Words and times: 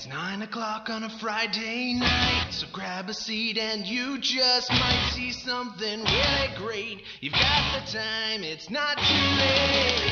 It's 0.00 0.08
nine 0.08 0.40
o'clock 0.40 0.88
on 0.88 1.02
a 1.02 1.10
Friday 1.10 1.92
night, 1.92 2.46
so 2.52 2.66
grab 2.72 3.10
a 3.10 3.12
seat 3.12 3.58
and 3.58 3.86
you 3.86 4.16
just 4.16 4.70
might 4.70 5.10
see 5.12 5.30
something 5.30 6.00
really 6.00 6.56
great. 6.56 7.02
You've 7.20 7.34
got 7.34 7.84
the 7.84 7.98
time, 7.98 8.42
it's 8.42 8.70
not 8.70 8.96
too 8.96 9.04
late. 9.04 10.09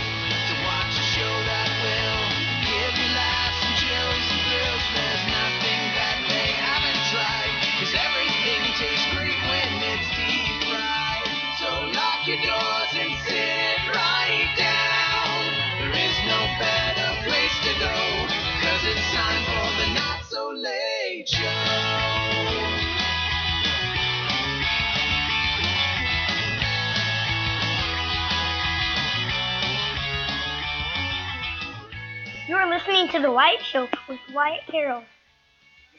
listening 32.88 33.08
to 33.08 33.20
The 33.20 33.30
White 33.30 33.60
Show 33.62 33.86
with 34.08 34.18
Wyatt 34.32 34.66
Carroll. 34.66 35.02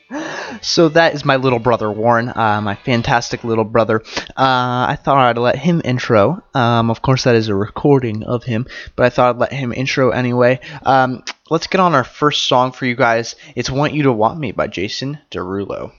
So 0.63 0.89
that 0.89 1.13
is 1.13 1.23
my 1.23 1.35
little 1.35 1.59
brother 1.59 1.91
Warren, 1.91 2.29
uh, 2.29 2.59
my 2.61 2.73
fantastic 2.73 3.43
little 3.43 3.63
brother. 3.63 4.01
Uh, 4.29 4.89
I 4.89 4.97
thought 4.99 5.17
I'd 5.17 5.37
let 5.37 5.55
him 5.55 5.83
intro. 5.85 6.41
Um, 6.55 6.89
of 6.89 7.03
course, 7.03 7.25
that 7.25 7.35
is 7.35 7.47
a 7.47 7.53
recording 7.53 8.23
of 8.23 8.43
him, 8.43 8.65
but 8.95 9.05
I 9.05 9.09
thought 9.11 9.35
I'd 9.35 9.39
let 9.39 9.53
him 9.53 9.71
intro 9.71 10.09
anyway. 10.09 10.61
Um, 10.81 11.23
let's 11.51 11.67
get 11.67 11.79
on 11.79 11.93
our 11.93 12.03
first 12.03 12.47
song 12.47 12.71
for 12.71 12.87
you 12.87 12.95
guys. 12.95 13.35
It's 13.55 13.69
"Want 13.69 13.93
You 13.93 14.03
to 14.03 14.11
Want 14.11 14.39
Me" 14.39 14.51
by 14.51 14.65
Jason 14.65 15.19
Derulo. 15.29 15.91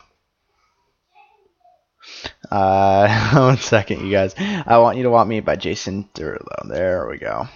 Uh, 2.50 3.31
one 3.34 3.59
second, 3.59 4.05
you 4.05 4.11
guys. 4.11 4.34
I 4.37 4.78
want 4.78 4.97
you 4.97 5.05
to 5.05 5.11
want 5.11 5.28
me 5.28 5.39
by 5.39 5.55
Jason 5.55 6.09
Derulo. 6.15 6.69
There 6.69 7.06
we 7.06 7.19
go. 7.19 7.47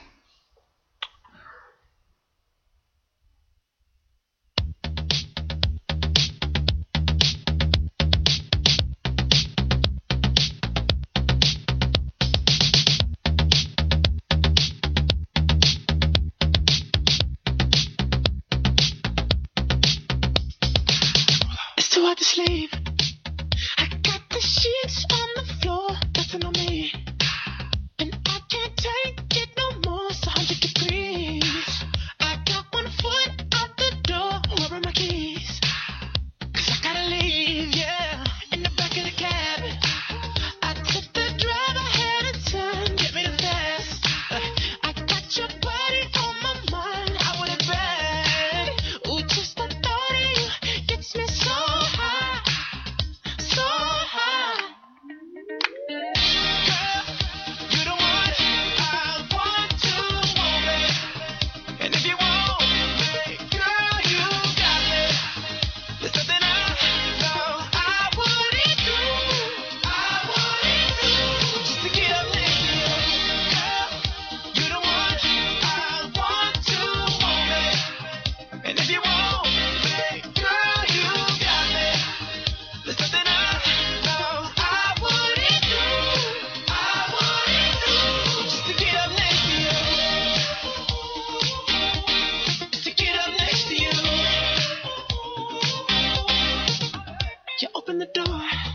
open 97.85 97.99
the 97.99 98.07
door. 98.07 98.74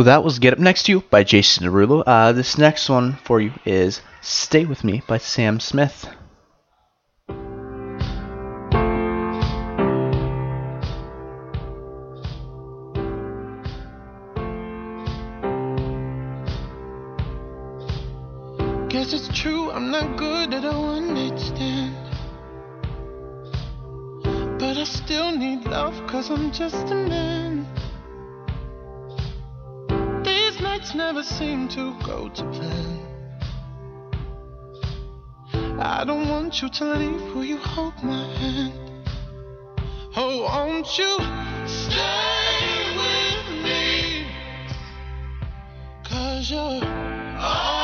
So 0.00 0.04
that 0.04 0.24
was 0.24 0.38
Get 0.38 0.54
Up 0.54 0.58
Next 0.58 0.84
to 0.84 0.92
You 0.92 1.00
by 1.10 1.24
Jason 1.24 1.66
Derulo. 1.66 2.02
Uh, 2.06 2.32
this 2.32 2.56
next 2.56 2.88
one 2.88 3.18
for 3.22 3.38
you 3.38 3.52
is 3.66 4.00
Stay 4.22 4.64
With 4.64 4.82
Me 4.82 5.02
by 5.06 5.18
Sam 5.18 5.60
Smith. 5.60 6.08
I 35.82 36.04
don't 36.04 36.28
want 36.28 36.60
you 36.60 36.68
to 36.68 36.84
leave, 36.84 37.34
will 37.34 37.42
you 37.42 37.56
hold 37.56 37.94
my 38.02 38.22
hand? 38.34 38.74
Oh, 40.14 40.42
won't 40.42 40.98
you 40.98 41.16
stay 41.66 42.96
with 43.00 43.64
me? 43.64 44.26
Cause 46.04 46.50
you're 46.50 46.84
all 47.40 47.79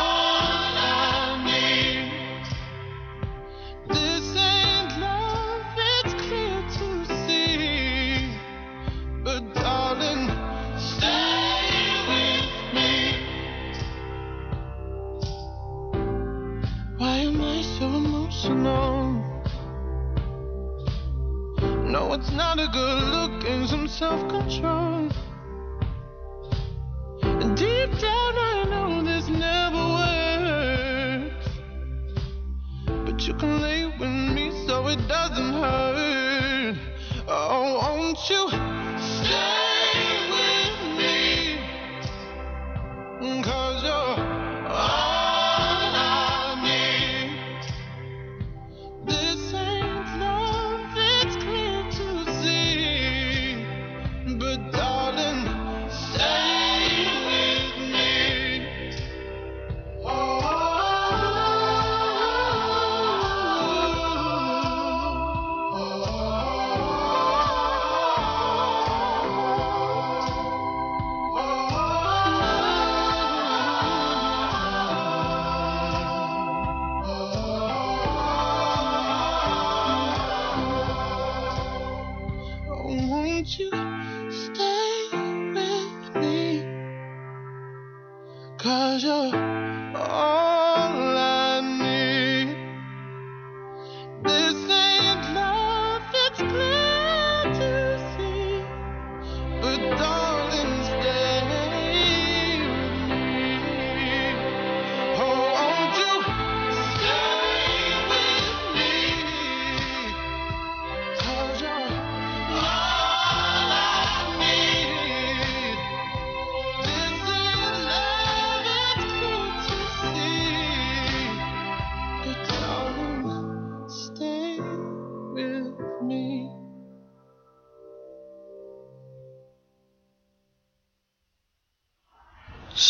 not 22.36 22.58
a 22.58 22.68
good 22.68 23.02
look 23.04 23.44
and 23.44 23.66
some 23.66 23.88
self-control. 23.88 24.94
And 24.94 24.95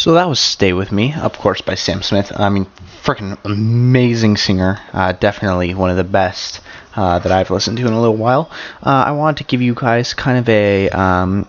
So 0.07 0.13
that 0.13 0.29
was 0.29 0.39
Stay 0.39 0.73
With 0.73 0.93
Me, 0.93 1.15
of 1.15 1.37
course, 1.37 1.63
by 1.63 1.75
Sam 1.75 2.01
Smith. 2.01 2.31
I 2.37 2.49
mean, 2.49 2.67
freaking 3.03 3.37
amazing 3.45 4.37
singer. 4.37 4.79
Uh, 4.93 5.11
definitely 5.11 5.75
one 5.75 5.91
of 5.91 5.97
the 5.97 6.05
best 6.05 6.61
uh, 6.95 7.19
that 7.19 7.33
I've 7.33 7.51
listened 7.51 7.79
to 7.79 7.89
in 7.89 7.93
a 7.93 8.01
little 8.01 8.15
while. 8.15 8.49
Uh, 8.81 9.03
I 9.09 9.11
wanted 9.11 9.39
to 9.39 9.45
give 9.51 9.63
you 9.63 9.75
guys 9.75 10.15
kind 10.15 10.39
of 10.39 10.49
a. 10.49 10.91
Um, 10.91 11.49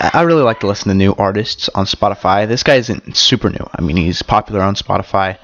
I 0.00 0.22
really 0.22 0.42
like 0.42 0.60
to 0.60 0.66
listen 0.66 0.88
to 0.88 0.94
new 0.94 1.14
artists 1.18 1.68
on 1.68 1.84
Spotify. 1.84 2.48
This 2.48 2.62
guy 2.62 2.76
isn't 2.76 3.14
super 3.14 3.50
new. 3.50 3.68
I 3.74 3.82
mean, 3.82 3.98
he's 3.98 4.22
popular 4.22 4.62
on 4.62 4.74
Spotify, 4.74 5.36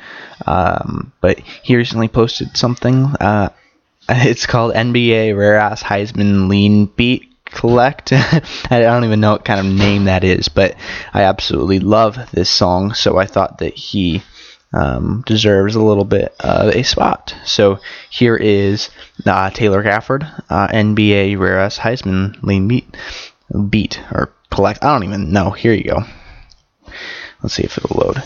um, 0.46 1.12
but 1.20 1.38
he 1.62 1.76
recently 1.76 2.08
posted 2.08 2.56
something. 2.56 3.14
Uh, 3.20 3.50
it's 4.08 4.46
called 4.46 4.72
NBA 4.72 5.36
Rare 5.36 5.56
Ass 5.56 5.82
Heisman 5.82 6.48
Lean 6.48 6.86
Beat 6.86 7.29
Collect. 7.52 8.12
I 8.12 8.80
don't 8.80 9.04
even 9.04 9.20
know 9.20 9.32
what 9.32 9.44
kind 9.44 9.60
of 9.60 9.72
name 9.72 10.04
that 10.04 10.24
is, 10.24 10.48
but 10.48 10.76
I 11.12 11.22
absolutely 11.22 11.80
love 11.80 12.18
this 12.32 12.50
song. 12.50 12.94
So 12.94 13.18
I 13.18 13.26
thought 13.26 13.58
that 13.58 13.74
he 13.74 14.22
um, 14.72 15.22
deserves 15.26 15.74
a 15.74 15.82
little 15.82 16.04
bit 16.04 16.34
of 16.40 16.74
a 16.74 16.82
spot. 16.82 17.34
So 17.44 17.80
here 18.08 18.36
is 18.36 18.90
uh, 19.26 19.50
Taylor 19.50 19.82
Gafford, 19.82 20.22
uh, 20.48 20.68
NBA 20.68 21.38
Rare 21.38 21.60
Ass 21.60 21.78
Heisman 21.78 22.42
Lean 22.42 22.68
Beat 22.68 22.96
beat 23.68 24.00
or 24.12 24.32
collect. 24.50 24.84
I 24.84 24.92
don't 24.92 25.04
even 25.04 25.32
know. 25.32 25.50
Here 25.50 25.72
you 25.72 25.84
go. 25.84 26.04
Let's 27.42 27.54
see 27.54 27.64
if 27.64 27.78
it'll 27.78 27.96
load. 27.96 28.22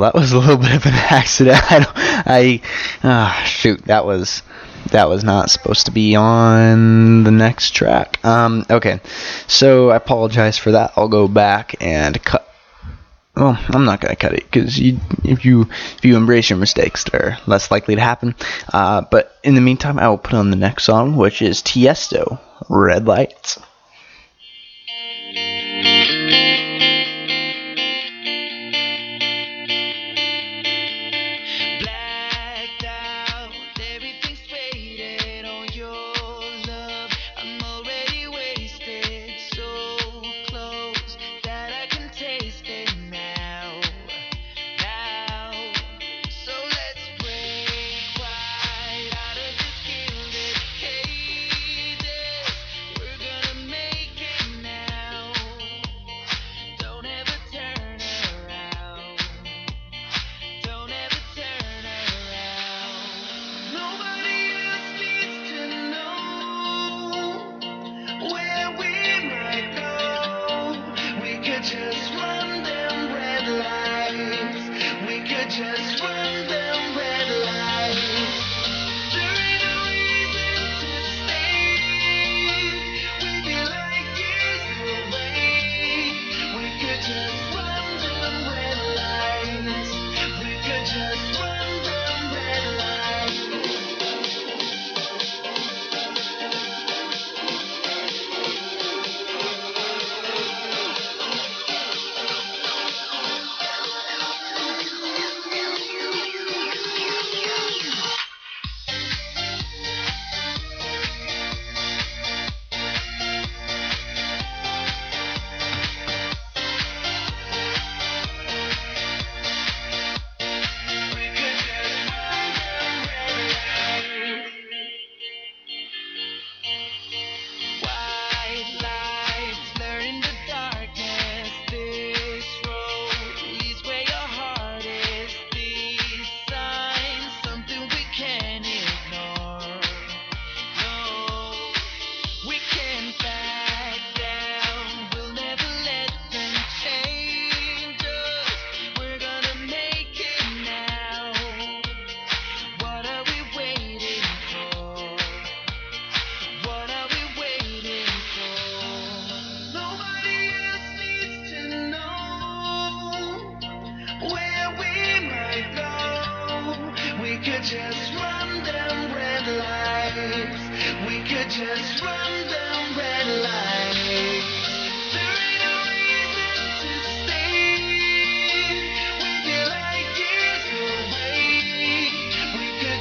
That 0.00 0.14
was 0.14 0.32
a 0.32 0.38
little 0.38 0.56
bit 0.58 0.74
of 0.74 0.86
an 0.86 0.94
accident. 0.94 1.60
I, 1.62 1.86
I 2.26 2.60
ah, 3.04 3.42
shoot, 3.46 3.84
that 3.86 4.04
was 4.04 4.42
that 4.90 5.08
was 5.08 5.22
not 5.24 5.50
supposed 5.50 5.86
to 5.86 5.92
be 5.92 6.16
on 6.16 7.24
the 7.24 7.30
next 7.30 7.70
track. 7.70 8.24
Um, 8.24 8.64
okay, 8.70 9.00
so 9.46 9.90
I 9.90 9.96
apologize 9.96 10.58
for 10.58 10.72
that. 10.72 10.92
I'll 10.96 11.08
go 11.08 11.28
back 11.28 11.76
and 11.80 12.22
cut. 12.22 12.46
Well, 13.36 13.58
I'm 13.68 13.84
not 13.84 14.00
gonna 14.00 14.16
cut 14.16 14.34
it 14.34 14.44
because 14.50 14.78
if 14.78 15.44
you 15.44 15.68
if 16.02 16.04
you 16.04 16.16
embrace 16.16 16.50
your 16.50 16.58
mistakes, 16.58 17.04
they're 17.04 17.38
less 17.46 17.70
likely 17.70 17.94
to 17.94 18.00
happen. 18.00 18.34
Uh, 18.72 19.02
but 19.02 19.38
in 19.44 19.54
the 19.54 19.60
meantime, 19.60 19.98
I 19.98 20.08
will 20.08 20.18
put 20.18 20.34
on 20.34 20.50
the 20.50 20.56
next 20.56 20.84
song, 20.84 21.16
which 21.16 21.40
is 21.40 21.62
Tiesto, 21.62 22.40
"Red 22.68 23.06
Lights." 23.06 23.58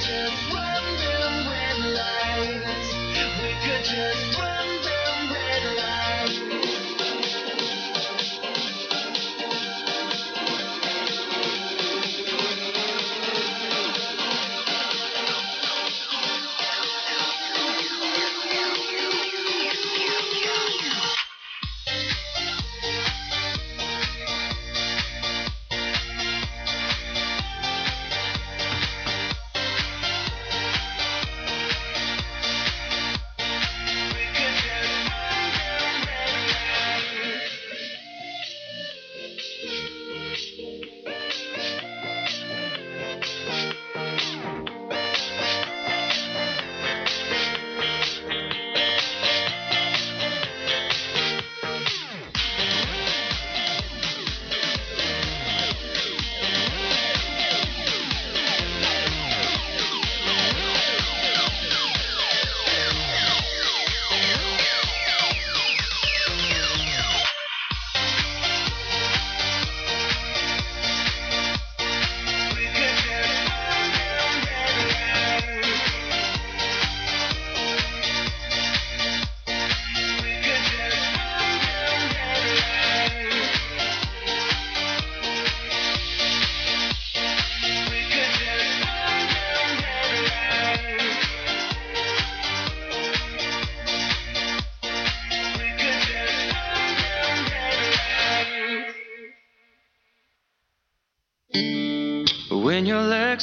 Just 0.09 0.53
run 0.53 0.83
down 0.97 1.33
red 1.51 1.77
lights. 1.97 2.89
We 3.41 3.51
could 3.63 3.83
just 3.85 4.39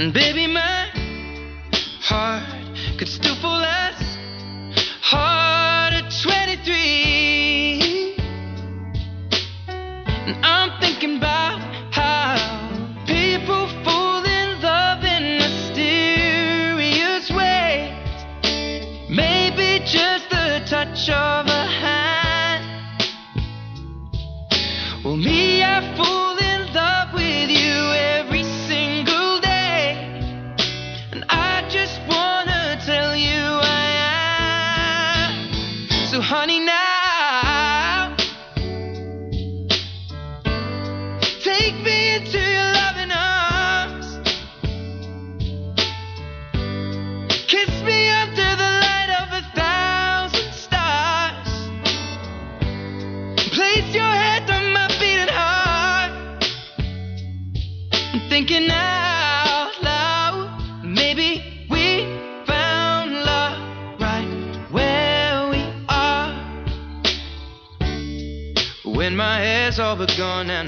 And 0.00 0.14
baby, 0.14 0.46
my 0.46 0.88
heart 2.00 2.42
could 2.96 3.06
still 3.06 3.34
fall 3.42 3.49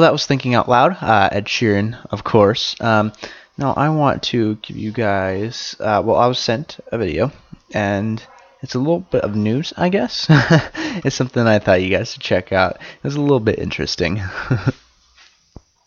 That 0.00 0.12
was 0.12 0.26
Thinking 0.26 0.54
Out 0.54 0.68
Loud, 0.68 0.96
uh, 1.00 1.28
Ed 1.32 1.46
Sheeran, 1.46 1.96
of 2.10 2.24
course. 2.24 2.74
Um, 2.80 3.12
now 3.56 3.72
I 3.74 3.88
want 3.90 4.22
to 4.24 4.56
give 4.56 4.76
you 4.76 4.92
guys. 4.92 5.76
Uh, 5.78 6.02
well, 6.04 6.16
I 6.16 6.26
was 6.26 6.38
sent 6.38 6.78
a 6.90 6.98
video, 6.98 7.32
and 7.72 8.22
it's 8.62 8.74
a 8.74 8.78
little 8.78 9.00
bit 9.00 9.22
of 9.22 9.36
news, 9.36 9.72
I 9.76 9.88
guess. 9.88 10.26
it's 11.04 11.16
something 11.16 11.46
I 11.46 11.58
thought 11.58 11.82
you 11.82 11.90
guys 11.90 12.12
should 12.12 12.22
check 12.22 12.52
out. 12.52 12.76
It 12.76 13.04
was 13.04 13.16
a 13.16 13.20
little 13.20 13.40
bit 13.40 13.58
interesting. 13.58 14.20
I 14.20 14.72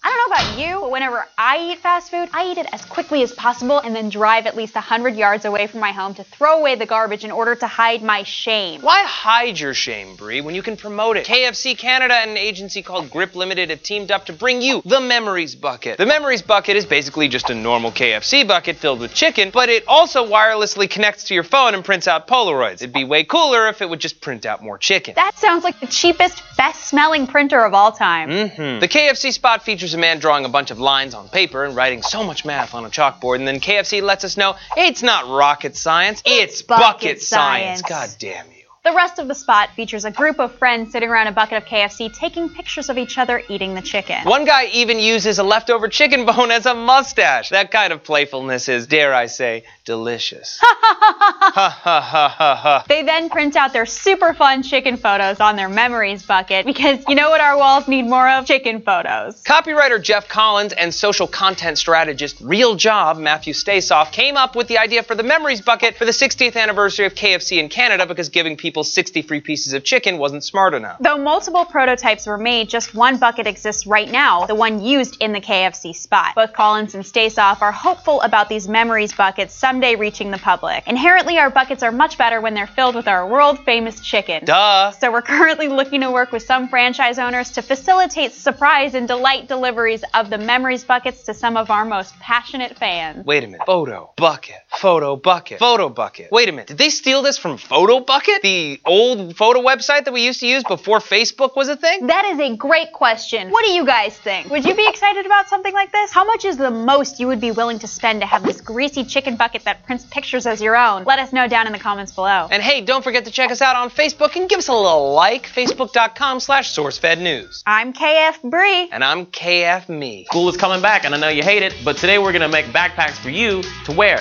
don't 0.04 0.18
know 0.18 0.36
about 0.36 0.60
you, 0.60 0.73
whenever 1.04 1.28
I 1.38 1.72
eat 1.72 1.80
fast 1.80 2.12
food, 2.12 2.30
I 2.32 2.50
eat 2.50 2.58
it 2.58 2.68
as 2.72 2.86
quickly 2.86 3.24
as 3.24 3.34
possible 3.34 3.78
and 3.78 3.94
then 3.94 4.08
drive 4.08 4.46
at 4.46 4.56
least 4.56 4.74
100 4.74 5.18
yards 5.18 5.44
away 5.44 5.68
from 5.68 5.82
my 5.82 5.92
home 5.92 6.14
to 6.14 6.24
throw 6.24 6.60
away 6.60 6.76
the 6.76 6.86
garbage 6.86 7.26
in 7.26 7.32
order 7.32 7.56
to 7.56 7.68
hide 7.68 8.02
my 8.02 8.24
shame. 8.24 8.80
Why 8.80 9.04
hide 9.04 9.60
your 9.60 9.74
shame, 9.74 10.16
Brie, 10.16 10.40
when 10.40 10.56
you 10.56 10.64
can 10.64 10.78
promote 10.78 11.18
it? 11.18 11.26
KFC 11.26 11.78
Canada 11.78 12.14
and 12.14 12.32
an 12.32 12.38
agency 12.38 12.82
called 12.82 13.12
Grip 13.12 13.36
Limited 13.36 13.70
have 13.70 13.84
teamed 13.84 14.12
up 14.12 14.28
to 14.28 14.34
bring 14.34 14.62
you 14.62 14.82
the 14.86 15.02
Memories 15.02 15.56
Bucket. 15.56 15.98
The 15.98 16.06
Memories 16.06 16.42
Bucket 16.42 16.78
is 16.78 16.86
basically 16.86 17.28
just 17.28 17.50
a 17.50 17.56
normal 17.56 17.92
KFC 17.92 18.48
bucket 18.48 18.78
filled 18.78 19.02
with 19.02 19.14
chicken, 19.14 19.50
but 19.54 19.68
it 19.68 19.84
also 19.90 20.26
wirelessly 20.26 20.90
connects 20.90 21.26
to 21.26 21.34
your 21.34 21.44
phone 21.44 21.76
and 21.76 21.84
prints 21.84 22.08
out 22.08 22.30
Polaroids. 22.30 22.76
It'd 22.76 22.94
be 22.94 23.04
way 23.04 23.26
cooler 23.26 23.68
if 23.68 23.82
it 23.82 23.90
would 23.90 24.00
just 24.00 24.22
print 24.22 24.46
out 24.46 24.64
more 24.64 24.78
chicken. 24.78 25.16
That 25.16 25.38
sounds 25.38 25.66
like 25.66 25.82
the 25.82 25.88
cheapest, 25.88 26.42
best 26.56 26.86
smelling 26.86 27.28
printer 27.28 27.66
of 27.66 27.74
all 27.74 27.92
time. 27.92 28.30
Mm-hmm. 28.30 28.80
The 28.80 28.88
KFC 28.88 29.34
spot 29.34 29.64
features 29.64 29.94
a 29.94 29.98
man 29.98 30.20
drawing 30.20 30.46
a 30.46 30.50
bunch 30.50 30.72
of 30.72 30.80
lines 30.80 30.93
on 30.94 31.28
paper 31.30 31.66
and 31.66 31.76
writing 31.76 32.02
so 32.04 32.24
much 32.24 32.46
math 32.46 32.74
on 32.76 32.86
a 32.86 32.90
chalkboard, 32.90 33.38
and 33.38 33.48
then 33.48 33.60
KFC 33.60 34.02
lets 34.02 34.24
us 34.24 34.38
know 34.38 34.56
it's 34.78 35.02
not 35.02 35.28
rocket 35.28 35.76
science, 35.76 36.22
it's, 36.26 36.62
bucket 36.62 36.84
bucket, 36.84 37.22
science. 37.22 37.82
science. 37.82 38.12
God 38.12 38.16
damn 38.20 38.46
you. 38.52 38.63
The 38.84 38.92
rest 38.92 39.18
of 39.18 39.30
the 39.30 39.34
spot 39.34 39.70
features 39.78 40.04
a 40.04 40.12
group 40.12 40.42
of 40.42 40.54
friends 40.56 40.92
sitting 40.92 41.08
around 41.08 41.28
a 41.28 41.32
bucket 41.32 41.64
of 41.64 41.64
KFC 41.64 42.14
taking 42.14 42.50
pictures 42.50 42.90
of 42.90 42.98
each 42.98 43.18
other 43.18 43.42
eating 43.48 43.76
the 43.76 43.82
chicken. 43.82 44.26
One 44.26 44.44
guy 44.44 44.66
even 44.74 45.00
uses 45.00 45.40
a 45.40 45.44
leftover 45.44 45.88
chicken 45.88 46.26
bone 46.26 46.52
as 46.52 46.66
a 46.66 46.74
mustache. 46.74 47.48
That 47.48 47.72
kind 47.72 47.94
of 47.94 48.04
playfulness 48.04 48.68
is, 48.68 48.86
dare 48.86 49.14
I 49.14 49.28
say, 49.28 49.64
delicious. 49.86 50.60
ha 50.62 51.80
ha 51.82 52.02
ha 52.02 52.28
ha 52.28 52.56
ha. 52.56 52.84
They 52.90 53.04
then 53.04 53.30
print 53.30 53.56
out 53.56 53.72
their 53.72 53.86
super 53.86 54.34
fun 54.34 54.64
chicken 54.64 54.98
photos 54.98 55.40
on 55.40 55.56
their 55.56 55.70
memories 55.70 56.24
bucket 56.24 56.66
because 56.66 57.06
you 57.08 57.16
know 57.16 57.30
what 57.30 57.40
our 57.40 57.58
walls 57.58 57.88
need 57.88 58.04
more 58.04 58.28
of? 58.28 58.46
Chicken 58.46 58.82
photos. 58.82 59.42
Copywriter 59.44 60.04
Jeff 60.04 60.28
Collins 60.28 60.74
and 60.74 60.94
social 60.94 61.28
content 61.28 61.78
strategist 61.78 62.36
Real 62.42 62.76
Job 62.76 63.18
Matthew 63.18 63.54
Stasoff 63.54 64.12
came 64.12 64.36
up 64.36 64.58
with 64.58 64.68
the 64.68 64.78
idea 64.78 65.04
for 65.04 65.16
the 65.16 65.24
Memories 65.24 65.62
Bucket 65.62 65.96
for 65.96 66.04
the 66.04 66.12
60th 66.12 66.58
anniversary 66.58 67.06
of 67.06 67.16
KFC 67.16 67.60
in 67.60 67.70
Canada 67.70 68.06
because 68.06 68.28
giving 68.28 68.58
people 68.58 68.73
60 68.82 69.22
free 69.22 69.42
pieces 69.42 69.74
of 69.74 69.84
chicken 69.84 70.18
wasn't 70.18 70.44
smart 70.44 70.74
enough. 70.74 70.98
Though 71.00 71.18
multiple 71.18 71.66
prototypes 71.66 72.26
were 72.26 72.38
made, 72.38 72.70
just 72.70 72.96
one 72.96 73.18
bucket 73.18 73.46
exists 73.46 73.86
right 73.86 74.10
now, 74.10 74.46
the 74.46 74.56
one 74.56 74.82
used 74.82 75.18
in 75.20 75.34
the 75.34 75.42
KFC 75.42 75.96
spot. 75.96 76.34
Both 76.34 76.54
Collins 76.54 76.96
and 76.96 77.04
Stasoff 77.04 77.62
are 77.62 77.72
hopeful 77.72 78.22
about 78.22 78.50
these 78.50 78.68
memories 78.68 79.14
buckets 79.14 79.54
someday 79.54 79.96
reaching 79.96 80.32
the 80.32 80.38
public. 80.38 80.88
Inherently, 80.88 81.38
our 81.38 81.50
buckets 81.50 81.84
are 81.84 81.92
much 81.92 82.18
better 82.18 82.42
when 82.42 82.54
they're 82.54 82.66
filled 82.66 82.96
with 82.96 83.08
our 83.08 83.28
world 83.28 83.60
famous 83.66 84.00
chicken. 84.00 84.46
Duh. 84.46 84.92
So 84.92 85.12
we're 85.12 85.22
currently 85.34 85.68
looking 85.68 86.02
to 86.02 86.10
work 86.12 86.32
with 86.32 86.44
some 86.44 86.70
franchise 86.70 87.20
owners 87.20 87.52
to 87.52 87.62
facilitate 87.62 88.32
surprise 88.32 88.96
and 88.96 89.08
delight 89.08 89.48
deliveries 89.48 90.04
of 90.14 90.30
the 90.30 90.38
memories 90.38 90.84
buckets 90.84 91.24
to 91.24 91.34
some 91.34 91.58
of 91.58 91.70
our 91.70 91.84
most 91.84 92.18
passionate 92.20 92.78
fans. 92.78 93.26
Wait 93.26 93.44
a 93.44 93.48
minute. 93.48 93.66
Photo 93.66 94.14
bucket. 94.16 94.56
Photo 94.70 95.16
bucket. 95.16 95.60
Photo 95.60 95.90
bucket. 95.90 96.32
Wait 96.32 96.48
a 96.48 96.52
minute. 96.52 96.68
Did 96.68 96.78
they 96.78 96.90
steal 96.90 97.22
this 97.22 97.38
from 97.38 97.58
Photo 97.58 98.00
Bucket? 98.00 98.42
The 98.42 98.63
old 98.86 99.36
photo 99.36 99.62
website 99.62 100.06
that 100.06 100.14
we 100.14 100.26
used 100.26 100.40
to 100.42 100.48
use 100.48 100.64
before 100.64 101.00
Facebook 101.00 101.56
was 101.56 101.70
a 101.70 101.76
thing? 101.76 102.08
That 102.08 102.26
is 102.26 102.40
a 102.40 102.56
great 102.56 102.92
question. 102.94 103.50
What 103.50 103.64
do 103.66 103.72
you 103.72 103.86
guys 103.86 104.18
think? 104.18 104.50
Would 104.50 104.66
you 104.66 104.76
be 104.76 104.88
excited 104.88 105.26
about 105.26 105.48
something 105.50 105.74
like 105.74 105.92
this? 105.92 106.12
How 106.12 106.24
much 106.26 106.46
is 106.46 106.58
the 106.58 106.72
most 106.72 107.20
you 107.20 107.28
would 107.28 107.42
be 107.42 107.52
willing 107.52 107.80
to 107.80 107.88
spend 107.88 108.22
to 108.22 108.28
have 108.28 108.44
this 108.44 108.62
greasy 108.62 109.04
chicken 109.04 109.36
bucket 109.36 109.64
that 109.66 109.86
prints 109.86 110.06
pictures 110.06 110.46
as 110.46 110.62
your 110.62 110.76
own? 110.76 111.04
Let 111.04 111.20
us 111.20 111.34
know 111.34 111.48
down 111.48 111.68
in 111.68 111.74
the 111.74 111.80
comments 111.80 112.12
below. 112.12 112.48
And 112.52 112.62
hey, 112.62 112.82
don't 112.82 113.04
forget 113.04 113.26
to 113.26 113.32
check 113.32 113.52
us 113.52 113.62
out 113.62 113.76
on 113.76 113.90
Facebook 113.90 114.36
and 114.36 114.50
give 114.50 114.60
us 114.60 114.68
a 114.68 114.74
little 114.74 115.14
like. 115.14 115.48
Facebook.com 115.48 116.40
slash 116.40 116.76
SourceFedNews. 116.76 117.64
I'm 117.66 117.94
KF 117.94 118.50
Bree. 118.50 118.90
And 118.92 119.04
I'm 119.04 119.26
KF 119.26 119.90
Me. 119.90 120.26
School 120.26 120.50
is 120.50 120.58
coming 120.58 120.82
back, 120.82 121.06
and 121.06 121.14
I 121.14 121.20
know 121.20 121.30
you 121.30 121.44
hate 121.44 121.64
it, 121.64 121.76
but 121.84 121.98
today 121.98 122.18
we're 122.20 122.34
gonna 122.34 122.50
make 122.50 122.66
backpacks 122.68 123.18
for 123.18 123.30
you 123.30 123.62
to 123.86 123.92
wear. 123.92 124.20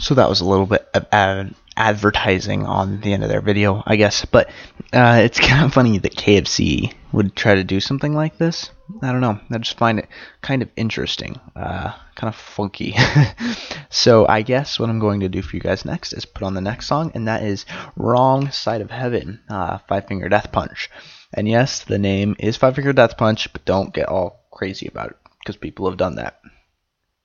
So 0.00 0.14
that 0.14 0.28
was 0.30 0.40
a 0.40 0.46
little 0.46 0.66
bit 0.66 0.88
of 0.94 1.06
ad- 1.12 1.54
advertising 1.76 2.64
on 2.64 3.00
the 3.02 3.12
end 3.12 3.22
of 3.22 3.28
their 3.28 3.42
video, 3.42 3.82
I 3.86 3.96
guess. 3.96 4.24
But 4.24 4.48
uh, 4.94 5.20
it's 5.22 5.38
kind 5.48 5.64
of 5.64 5.74
funny 5.74 5.98
that 5.98 6.16
KFC 6.16 6.94
would 7.12 7.36
try 7.36 7.54
to 7.54 7.64
do 7.64 7.80
something 7.80 8.14
like 8.14 8.38
this. 8.38 8.70
I 9.02 9.12
don't 9.12 9.20
know. 9.20 9.38
I 9.50 9.58
just 9.58 9.78
find 9.78 9.98
it 9.98 10.08
kind 10.40 10.62
of 10.62 10.70
interesting, 10.74 11.38
uh, 11.54 11.92
kind 12.14 12.28
of 12.28 12.34
funky. 12.34 12.96
so 13.90 14.26
I 14.26 14.42
guess 14.42 14.80
what 14.80 14.88
I'm 14.88 14.98
going 14.98 15.20
to 15.20 15.28
do 15.28 15.42
for 15.42 15.54
you 15.54 15.62
guys 15.62 15.84
next 15.84 16.12
is 16.14 16.24
put 16.24 16.44
on 16.44 16.54
the 16.54 16.60
next 16.60 16.86
song, 16.86 17.12
and 17.14 17.28
that 17.28 17.42
is 17.42 17.66
"Wrong 17.94 18.50
Side 18.50 18.80
of 18.80 18.90
Heaven" 18.90 19.40
uh, 19.48 19.78
Five 19.86 20.08
Finger 20.08 20.28
Death 20.28 20.50
Punch. 20.50 20.90
And 21.32 21.48
yes, 21.48 21.84
the 21.84 21.98
name 21.98 22.36
is 22.38 22.56
Five 22.56 22.74
Finger 22.74 22.92
Death 22.92 23.16
Punch, 23.16 23.52
but 23.52 23.64
don't 23.64 23.94
get 23.94 24.08
all 24.08 24.48
crazy 24.50 24.88
about 24.88 25.10
it 25.10 25.16
because 25.40 25.56
people 25.56 25.88
have 25.88 25.98
done 25.98 26.16
that. 26.16 26.40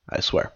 I 0.08 0.20
swear. 0.20 0.52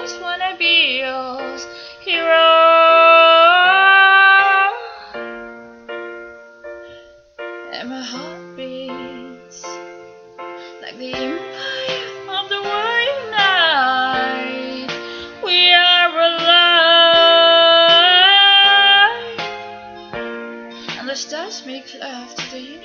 Yours, 0.00 0.18
wanna 0.20 0.56
be 0.58 1.00
yours, 1.00 1.66
hero. 2.00 2.24
And 7.72 7.88
my 7.88 8.02
heart 8.02 8.56
beats 8.56 9.64
like 10.82 10.96
the 10.98 11.12
empire 11.12 12.06
of 12.38 12.48
the 12.48 12.62
warrior 12.62 13.30
night. 13.30 14.90
We 15.44 15.72
are 15.72 16.18
alive, 16.18 16.60
and 20.98 21.08
the 21.08 21.16
stars 21.16 21.66
make 21.66 21.94
love 22.00 22.34
to 22.36 22.50
the 22.50 22.79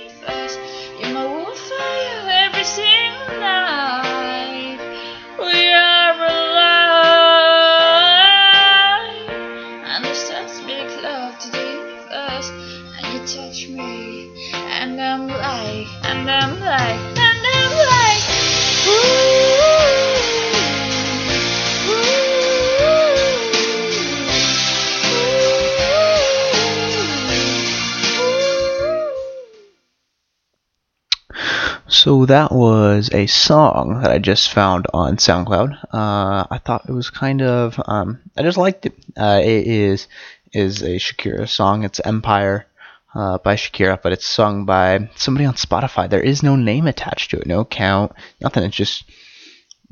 So 32.06 32.28
that 32.28 32.52
was 32.52 33.10
a 33.12 33.26
song 33.26 34.02
that 34.04 34.12
I 34.12 34.20
just 34.20 34.54
found 34.54 34.86
on 34.94 35.18
SoundCloud. 35.18 35.86
Uh, 35.91 36.46
I 36.52 36.60
thought 36.63 36.88
it 36.88 36.91
was 36.91 37.10
kind 37.10 37.41
of, 37.41 37.82
um, 37.88 38.22
I 38.38 38.44
just 38.44 38.60
liked 38.60 38.86
it. 38.86 38.94
Uh, 39.18 39.41
it 39.44 39.65
is 39.65 40.08
is 40.54 40.84
a 40.84 40.98
Shakira 40.98 41.50
song. 41.50 41.84
It's 41.84 42.00
Empire 42.00 42.68
uh, 43.15 43.39
by 43.39 43.56
Shakira, 43.56 44.00
but 44.00 44.12
it's 44.13 44.28
sung 44.28 44.65
by 44.65 45.10
somebody 45.15 45.46
on 45.46 45.56
Spotify. 45.56 46.08
There 46.08 46.22
is 46.22 46.44
no 46.44 46.56
name 46.56 46.86
attached 46.86 47.32
to 47.32 47.39
it, 47.39 47.48
no 47.48 47.65
count, 47.65 48.12
nothing. 48.39 48.62
It's 48.62 48.76
just 48.76 49.06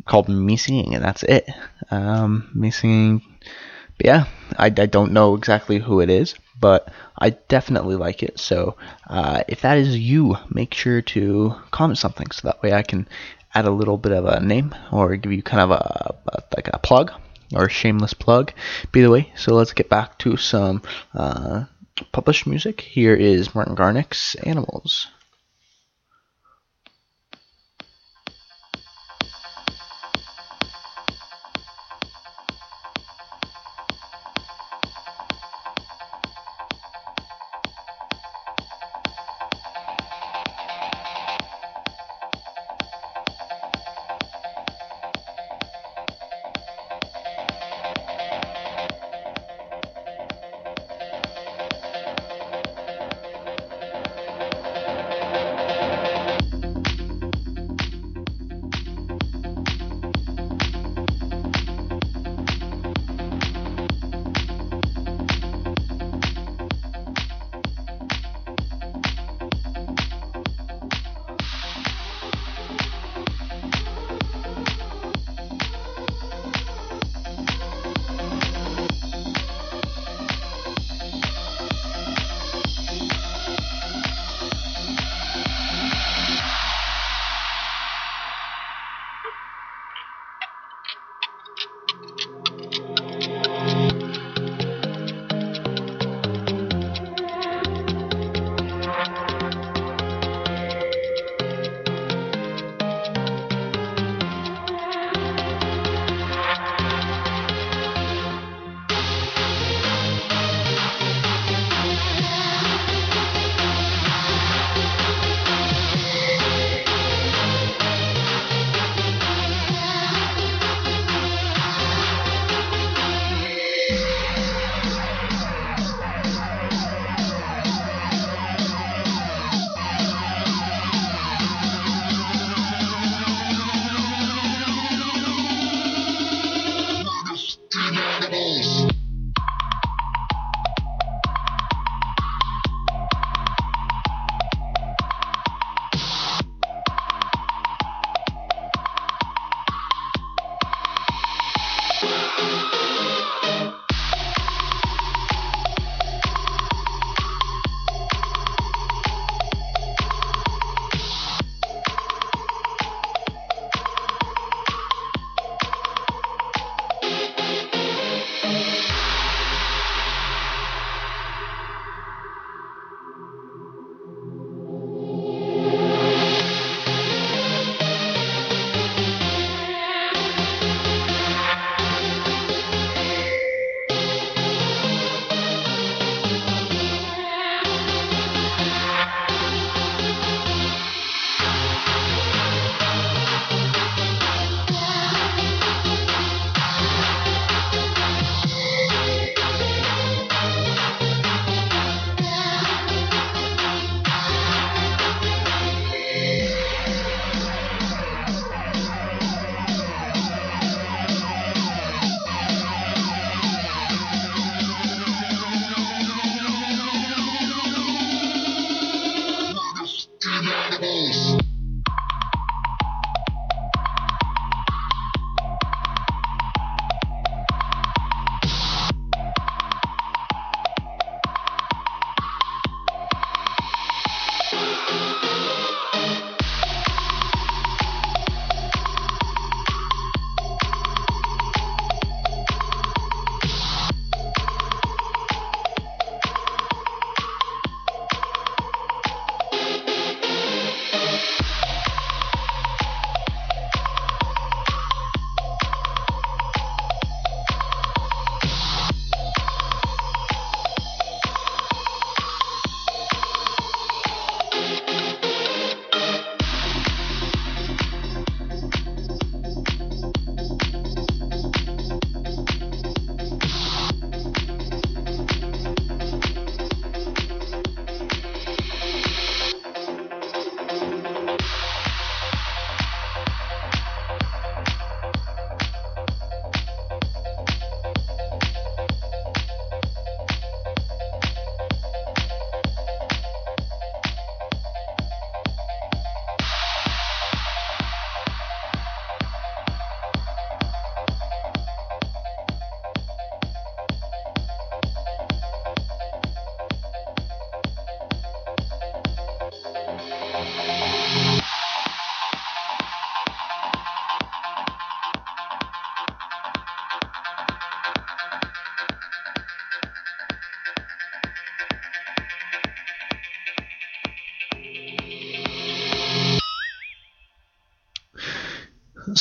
called 0.05 0.29
me 0.29 0.55
singing, 0.55 0.93
and 0.93 1.03
that's 1.03 1.23
it. 1.23 1.49
Um, 1.89 2.51
me 2.53 2.69
singing. 2.69 3.23
But 3.97 4.05
yeah, 4.05 4.25
I, 4.57 4.65
I 4.65 4.69
don't 4.69 5.13
know 5.13 5.35
exactly 5.35 5.79
who 5.79 5.99
it 6.01 6.09
is, 6.09 6.35
but 6.59 6.91
I 7.17 7.31
definitely 7.31 7.95
like 7.95 8.23
it. 8.23 8.39
So 8.39 8.75
uh, 9.07 9.43
if 9.47 9.61
that 9.61 9.77
is 9.77 9.97
you, 9.97 10.37
make 10.49 10.73
sure 10.73 11.01
to 11.01 11.55
comment 11.71 11.97
something 11.97 12.31
so 12.31 12.47
that 12.47 12.61
way 12.61 12.73
I 12.73 12.83
can 12.83 13.07
add 13.53 13.65
a 13.65 13.71
little 13.71 13.97
bit 13.97 14.11
of 14.11 14.25
a 14.25 14.39
name 14.39 14.73
or 14.91 15.15
give 15.15 15.31
you 15.31 15.43
kind 15.43 15.61
of 15.61 15.71
a, 15.71 16.15
a 16.27 16.43
like 16.55 16.69
a 16.73 16.79
plug 16.79 17.11
or 17.53 17.65
a 17.65 17.69
shameless 17.69 18.13
plug. 18.13 18.51
By 18.91 19.01
the 19.01 19.11
way, 19.11 19.31
so 19.35 19.53
let's 19.53 19.73
get 19.73 19.89
back 19.89 20.17
to 20.19 20.37
some 20.37 20.81
uh, 21.13 21.65
published 22.11 22.47
music. 22.47 22.81
Here 22.81 23.15
is 23.15 23.53
Martin 23.53 23.75
Garrix's 23.75 24.35
Animals. 24.43 25.07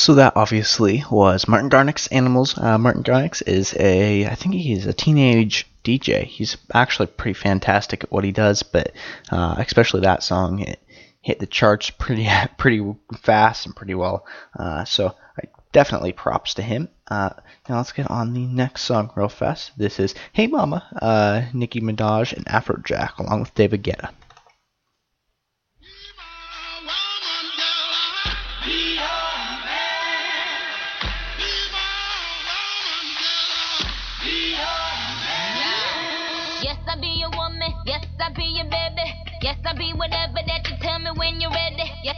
so 0.03 0.15
that 0.15 0.35
obviously 0.35 1.01
was 1.09 1.47
Martin 1.47 1.69
Garrix 1.69 2.09
Animals. 2.11 2.57
Uh, 2.57 2.77
Martin 2.77 3.03
Garrix 3.03 3.41
is 3.47 3.73
a, 3.79 4.25
I 4.25 4.35
think 4.35 4.55
he's 4.55 4.85
a 4.85 4.91
teenage 4.91 5.65
DJ. 5.81 6.25
He's 6.25 6.57
actually 6.73 7.07
pretty 7.07 7.35
fantastic 7.35 8.03
at 8.03 8.11
what 8.11 8.25
he 8.25 8.33
does, 8.33 8.63
but 8.63 8.91
uh, 9.31 9.55
especially 9.59 10.01
that 10.01 10.21
song 10.21 10.59
it 10.59 10.81
hit 11.21 11.39
the 11.39 11.47
charts 11.47 11.89
pretty 11.89 12.27
pretty 12.57 12.85
fast 13.21 13.65
and 13.65 13.73
pretty 13.73 13.95
well. 13.95 14.25
Uh, 14.59 14.83
so 14.83 15.15
I 15.37 15.47
definitely 15.71 16.11
props 16.11 16.55
to 16.55 16.61
him. 16.61 16.89
Uh, 17.07 17.29
now 17.69 17.77
let's 17.77 17.93
get 17.93 18.11
on 18.11 18.33
the 18.33 18.45
next 18.45 18.81
song 18.81 19.09
real 19.15 19.29
fast. 19.29 19.71
This 19.77 20.01
is 20.01 20.15
Hey 20.33 20.47
Mama, 20.47 20.85
uh, 21.01 21.43
Nicki 21.53 21.79
Minaj 21.79 22.33
and 22.33 22.45
Afrojack 22.45 23.19
along 23.19 23.39
with 23.39 23.55
David 23.55 23.83
Guetta. 23.83 24.09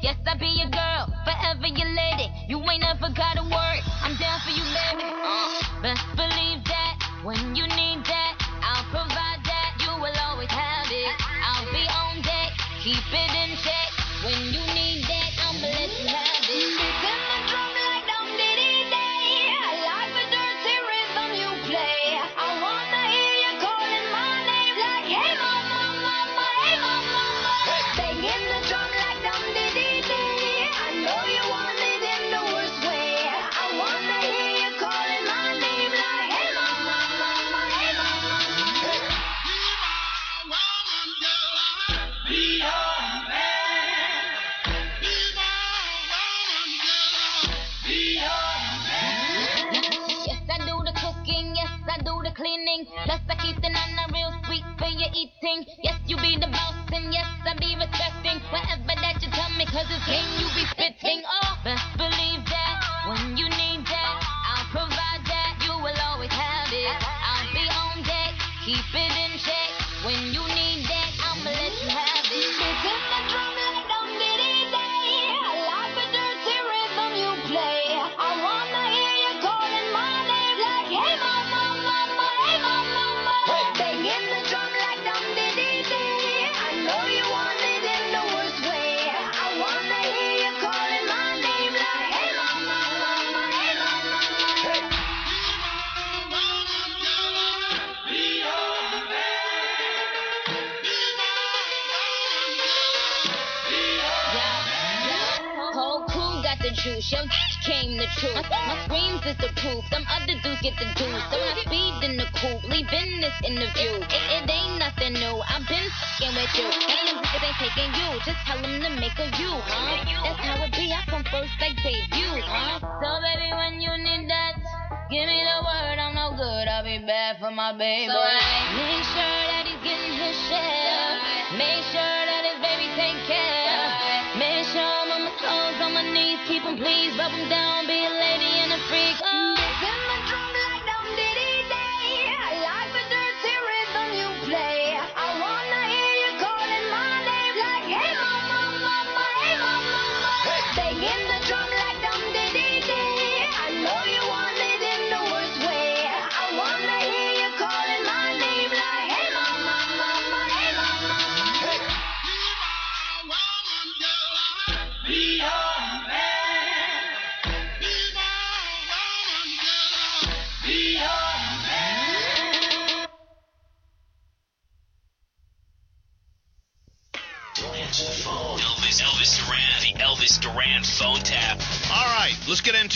Yes, 0.05 0.17
I'll 0.27 0.37
be 0.37 0.45
your 0.45 0.69
girl, 0.69 1.09
forever 1.25 1.65
your 1.65 1.89
lady. 1.89 2.29
You 2.47 2.61
ain't 2.69 2.81
never 2.81 3.09
gotta 3.09 3.41
worry. 3.41 3.81
I'm 4.05 4.15
down 4.21 4.39
for 4.45 4.51
you, 4.53 4.61
baby. 4.61 5.09
Uh, 5.09 5.81
best 5.81 6.05
believe 6.15 6.61
that 6.65 7.01
when 7.23 7.55
you 7.55 7.65
need 7.65 8.05
that, 8.05 8.37
I'll 8.61 8.85
provide 8.93 9.41
that. 9.49 9.73
You 9.81 9.97
will 9.99 10.13
always 10.29 10.51
have 10.51 10.85
it. 10.91 11.15
I'll 11.41 11.65
be 11.73 11.89
on 11.89 12.21
deck, 12.21 12.53
keep 12.83 13.01
it. 13.13 13.34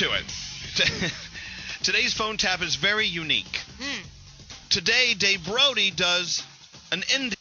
Into 0.01 0.13
it. 0.13 1.11
Today's 1.83 2.13
phone 2.13 2.37
tap 2.37 2.61
is 2.61 2.75
very 2.75 3.05
unique. 3.05 3.59
Today, 4.69 5.13
Dave 5.17 5.43
Brody 5.45 5.91
does 5.91 6.43
an 6.91 7.03
Indian 7.13 7.35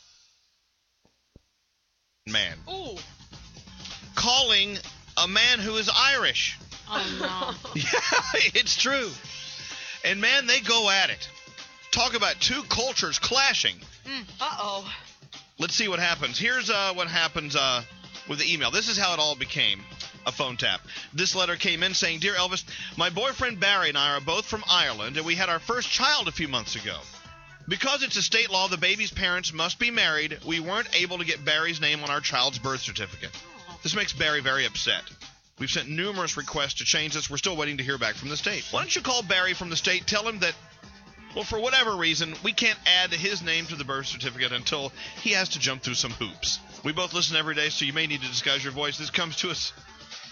man 2.26 2.56
Ooh. 2.68 2.96
calling 4.14 4.76
a 5.16 5.28
man 5.28 5.58
who 5.60 5.76
is 5.76 5.90
Irish. 5.94 6.58
Oh 6.90 7.54
no. 7.64 7.70
Yeah, 7.74 8.50
it's 8.54 8.76
true. 8.76 9.10
And 10.04 10.20
man, 10.20 10.46
they 10.46 10.60
go 10.60 10.90
at 10.90 11.10
it. 11.10 11.28
Talk 11.90 12.14
about 12.14 12.40
two 12.40 12.62
cultures 12.64 13.18
clashing. 13.18 13.76
Mm. 14.04 14.24
Uh 14.40 14.56
oh. 14.58 14.92
Let's 15.58 15.74
see 15.74 15.88
what 15.88 15.98
happens. 15.98 16.38
Here's 16.38 16.70
uh, 16.70 16.92
what 16.94 17.08
happens 17.08 17.56
uh, 17.56 17.82
with 18.28 18.38
the 18.38 18.52
email. 18.52 18.70
This 18.70 18.88
is 18.88 18.96
how 18.96 19.12
it 19.14 19.18
all 19.18 19.34
became 19.34 19.80
a 20.26 20.32
phone 20.32 20.56
tap. 20.56 20.80
This 21.12 21.34
letter 21.34 21.56
came 21.56 21.82
in 21.82 21.94
saying, 21.94 22.20
Dear 22.20 22.34
Elvis, 22.34 22.64
my 22.96 23.10
boyfriend 23.10 23.60
Barry 23.60 23.88
and 23.88 23.98
I 23.98 24.16
are 24.16 24.20
both 24.20 24.46
from 24.46 24.64
Ireland, 24.68 25.16
and 25.16 25.26
we 25.26 25.34
had 25.34 25.48
our 25.48 25.58
first 25.58 25.88
child 25.88 26.28
a 26.28 26.32
few 26.32 26.48
months 26.48 26.74
ago. 26.74 26.98
Because 27.66 28.02
it's 28.02 28.16
a 28.16 28.22
state 28.22 28.50
law, 28.50 28.68
the 28.68 28.78
baby's 28.78 29.10
parents 29.10 29.52
must 29.52 29.78
be 29.78 29.90
married, 29.90 30.38
we 30.46 30.60
weren't 30.60 30.88
able 30.98 31.18
to 31.18 31.24
get 31.24 31.44
Barry's 31.44 31.80
name 31.80 32.02
on 32.02 32.10
our 32.10 32.20
child's 32.20 32.58
birth 32.58 32.80
certificate. 32.80 33.30
This 33.82 33.94
makes 33.94 34.12
Barry 34.12 34.40
very 34.40 34.64
upset. 34.64 35.02
We've 35.58 35.70
sent 35.70 35.88
numerous 35.88 36.36
requests 36.36 36.74
to 36.74 36.84
change 36.84 37.14
this. 37.14 37.28
We're 37.28 37.36
still 37.36 37.56
waiting 37.56 37.78
to 37.78 37.84
hear 37.84 37.98
back 37.98 38.14
from 38.14 38.28
the 38.28 38.36
state. 38.36 38.66
Why 38.70 38.80
don't 38.80 38.94
you 38.94 39.02
call 39.02 39.22
Barry 39.22 39.54
from 39.54 39.70
the 39.70 39.76
state, 39.76 40.06
tell 40.06 40.26
him 40.26 40.38
that 40.38 40.54
well, 41.34 41.44
for 41.44 41.60
whatever 41.60 41.94
reason, 41.94 42.34
we 42.42 42.52
can't 42.52 42.78
add 42.86 43.12
his 43.12 43.42
name 43.42 43.66
to 43.66 43.76
the 43.76 43.84
birth 43.84 44.06
certificate 44.06 44.50
until 44.52 44.92
he 45.22 45.30
has 45.30 45.50
to 45.50 45.58
jump 45.58 45.82
through 45.82 45.94
some 45.94 46.12
hoops. 46.12 46.58
We 46.84 46.92
both 46.92 47.12
listen 47.12 47.36
every 47.36 47.54
day, 47.54 47.68
so 47.68 47.84
you 47.84 47.92
may 47.92 48.06
need 48.06 48.22
to 48.22 48.28
disguise 48.28 48.64
your 48.64 48.72
voice. 48.72 48.98
This 48.98 49.10
comes 49.10 49.36
to 49.36 49.50
us 49.50 49.72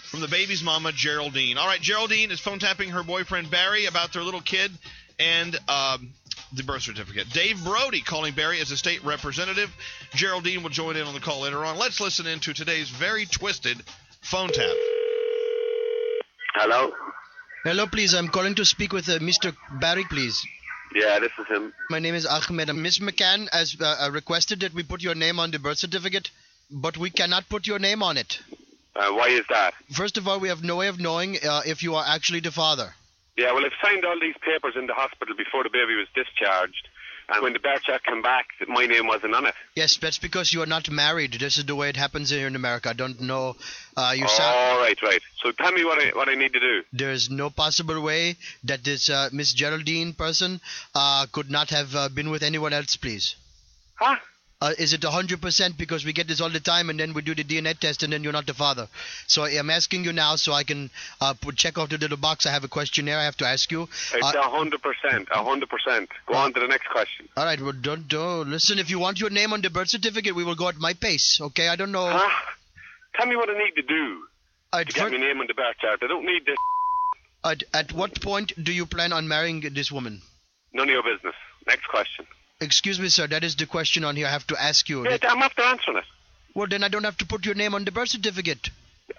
from 0.09 0.21
the 0.21 0.27
baby's 0.27 0.63
mama, 0.63 0.91
Geraldine. 0.91 1.57
All 1.57 1.67
right, 1.67 1.81
Geraldine 1.81 2.31
is 2.31 2.39
phone 2.39 2.59
tapping 2.59 2.89
her 2.89 3.03
boyfriend 3.03 3.51
Barry 3.51 3.85
about 3.85 4.13
their 4.13 4.23
little 4.23 4.41
kid 4.41 4.71
and 5.19 5.55
um, 5.67 6.09
the 6.53 6.63
birth 6.63 6.83
certificate. 6.83 7.29
Dave 7.31 7.63
Brody 7.63 8.01
calling 8.01 8.33
Barry 8.33 8.59
as 8.59 8.71
a 8.71 8.77
state 8.77 9.03
representative. 9.03 9.69
Geraldine 10.13 10.63
will 10.63 10.69
join 10.69 10.95
in 10.95 11.05
on 11.05 11.13
the 11.13 11.19
call 11.19 11.41
later 11.41 11.63
on. 11.65 11.77
Let's 11.77 11.99
listen 11.99 12.25
in 12.25 12.39
to 12.41 12.53
today's 12.53 12.89
very 12.89 13.25
twisted 13.25 13.81
phone 14.21 14.49
tap. 14.49 14.75
Hello? 16.55 16.91
Hello, 17.63 17.85
please. 17.85 18.13
I'm 18.13 18.29
calling 18.29 18.55
to 18.55 18.65
speak 18.65 18.93
with 18.93 19.09
uh, 19.09 19.19
Mr. 19.19 19.55
Barry, 19.79 20.05
please. 20.09 20.41
Yeah, 20.95 21.19
this 21.19 21.31
is 21.37 21.47
him. 21.47 21.73
My 21.89 21.99
name 21.99 22.15
is 22.15 22.25
Ahmed. 22.25 22.69
And 22.69 22.81
Miss 22.81 22.99
McCann 22.99 23.49
has 23.51 23.75
uh, 23.79 24.07
uh, 24.07 24.11
requested 24.11 24.61
that 24.61 24.73
we 24.73 24.83
put 24.83 25.01
your 25.01 25.15
name 25.15 25.39
on 25.39 25.51
the 25.51 25.59
birth 25.59 25.79
certificate, 25.79 26.31
but 26.71 26.97
we 26.97 27.09
cannot 27.09 27.49
put 27.49 27.67
your 27.67 27.77
name 27.77 28.01
on 28.01 28.15
it. 28.15 28.39
Uh, 28.97 29.11
why 29.13 29.27
is 29.27 29.45
that? 29.49 29.73
First 29.91 30.17
of 30.17 30.27
all, 30.27 30.39
we 30.39 30.49
have 30.49 30.63
no 30.63 30.77
way 30.77 30.87
of 30.87 30.99
knowing 30.99 31.37
uh, 31.47 31.61
if 31.65 31.83
you 31.83 31.95
are 31.95 32.05
actually 32.07 32.39
the 32.39 32.51
father. 32.51 32.93
Yeah, 33.37 33.53
well, 33.53 33.63
I've 33.63 33.71
signed 33.81 34.03
all 34.03 34.19
these 34.19 34.35
papers 34.41 34.73
in 34.75 34.87
the 34.87 34.95
hospital 34.95 35.35
before 35.35 35.63
the 35.63 35.69
baby 35.69 35.95
was 35.95 36.07
discharged. 36.15 36.87
And 37.29 37.43
when 37.43 37.53
the 37.53 37.59
birth 37.59 37.83
check 37.83 38.03
came 38.03 38.21
back, 38.21 38.47
my 38.67 38.85
name 38.85 39.05
wasn't 39.05 39.35
on 39.35 39.45
it. 39.45 39.53
Yes, 39.75 39.97
that's 39.97 40.17
because 40.17 40.53
you 40.53 40.61
are 40.63 40.65
not 40.65 40.89
married. 40.89 41.33
This 41.33 41.57
is 41.57 41.65
the 41.65 41.75
way 41.75 41.89
it 41.89 41.97
happens 41.97 42.29
here 42.29 42.47
in 42.47 42.55
America. 42.55 42.89
I 42.89 42.93
don't 42.93 43.19
know. 43.19 43.57
Uh, 43.97 44.13
you 44.15 44.23
oh, 44.23 44.27
sound. 44.27 44.79
right, 44.79 44.99
right. 45.03 45.21
So 45.43 45.51
tell 45.51 45.73
me 45.73 45.83
what 45.83 45.99
I 46.01 46.15
what 46.15 46.29
I 46.29 46.35
need 46.35 46.53
to 46.53 46.59
do. 46.59 46.83
There 46.93 47.11
is 47.11 47.29
no 47.29 47.49
possible 47.49 48.01
way 48.01 48.37
that 48.63 48.85
this 48.85 49.09
uh, 49.09 49.29
Miss 49.33 49.51
Geraldine 49.51 50.13
person 50.13 50.61
uh, 50.95 51.25
could 51.29 51.51
not 51.51 51.69
have 51.71 51.93
uh, 51.95 52.07
been 52.07 52.29
with 52.29 52.43
anyone 52.43 52.71
else, 52.71 52.95
please. 52.95 53.35
Huh? 53.95 54.15
Uh, 54.59 54.73
is 54.79 54.91
it 54.93 55.01
100% 55.01 55.77
because 55.77 56.03
we 56.03 56.11
get 56.13 56.27
this 56.27 56.41
all 56.41 56.49
the 56.49 56.59
time 56.59 56.89
and 56.89 56.99
then 56.99 57.13
we 57.13 57.21
do 57.21 57.35
the 57.35 57.43
DNA 57.43 57.77
test 57.77 58.01
and 58.01 58.11
then 58.11 58.23
you're 58.23 58.33
not 58.33 58.47
the 58.47 58.55
father? 58.55 58.87
So 59.27 59.45
I'm 59.45 59.69
asking 59.69 60.03
you 60.03 60.11
now 60.13 60.35
so 60.35 60.51
I 60.51 60.63
can 60.63 60.89
uh, 61.21 61.35
put 61.39 61.55
check 61.57 61.77
off 61.77 61.89
the 61.89 61.97
little 61.99 62.17
box. 62.17 62.47
I 62.47 62.51
have 62.51 62.63
a 62.63 62.67
questionnaire 62.67 63.19
I 63.19 63.25
have 63.25 63.37
to 63.37 63.45
ask 63.45 63.71
you. 63.71 63.83
It's 63.83 64.25
Uh, 64.25 64.31
a 64.35 64.49
hundred 64.49 64.81
percent, 64.81 65.27
a 65.31 65.43
hundred 65.43 65.69
percent. 65.69 66.09
Go 66.25 66.33
on 66.33 66.53
to 66.53 66.59
the 66.59 66.67
next 66.67 66.87
question. 66.89 67.27
all 67.37 67.45
right, 67.45 67.61
well, 67.61 67.71
don't, 67.79 68.07
don't 68.07 68.49
listen. 68.49 68.79
If 68.79 68.89
you 68.89 68.97
want 68.97 69.19
your 69.19 69.29
name 69.29 69.53
on 69.53 69.61
the 69.61 69.69
birth 69.69 69.89
certificate, 69.89 70.33
we 70.33 70.43
will 70.43 70.55
go 70.55 70.69
at 70.69 70.77
my 70.77 70.93
pace. 70.93 71.39
Okay, 71.39 71.67
I 71.67 71.75
don't 71.75 71.91
know. 71.91 72.09
Huh? 72.09 72.27
Tell 73.15 73.27
me 73.27 73.35
what 73.35 73.49
I 73.51 73.57
need 73.59 73.75
to 73.75 73.83
do 73.83 74.23
to 74.73 74.85
get 74.85 75.11
my 75.11 75.17
name 75.17 75.39
on 75.39 75.45
the 75.47 75.53
birth 75.53 75.77
chart. 75.79 75.99
I 76.01 76.07
don't 76.07 76.25
need 76.25 76.45
this. 76.47 76.57
at, 77.43 77.63
at 77.75 77.93
what 77.93 78.19
point 78.21 78.53
do 78.63 78.71
you 78.73 78.87
plan 78.87 79.13
on 79.13 79.27
marrying 79.27 79.61
this 79.61 79.91
woman? 79.91 80.21
None 80.73 80.89
of 80.89 80.93
your 80.93 81.03
business. 81.03 81.35
Next 81.67 81.85
question. 81.87 82.25
Excuse 82.59 82.99
me, 82.99 83.09
sir. 83.09 83.27
That 83.27 83.43
is 83.43 83.55
the 83.55 83.65
question 83.65 84.03
on 84.03 84.15
here. 84.15 84.27
I 84.27 84.31
have 84.31 84.47
to 84.47 84.61
ask 84.61 84.89
you. 84.89 85.07
Yeah, 85.07 85.17
I'm 85.23 85.41
after 85.41 85.61
answering 85.61 85.97
it. 85.97 86.03
Well, 86.55 86.67
then 86.67 86.83
I 86.83 86.87
don't 86.87 87.03
have 87.03 87.17
to 87.17 87.25
put 87.25 87.45
your 87.45 87.53
name 87.53 87.75
on 87.75 87.85
the 87.85 87.91
birth 87.91 88.09
certificate. 88.09 88.69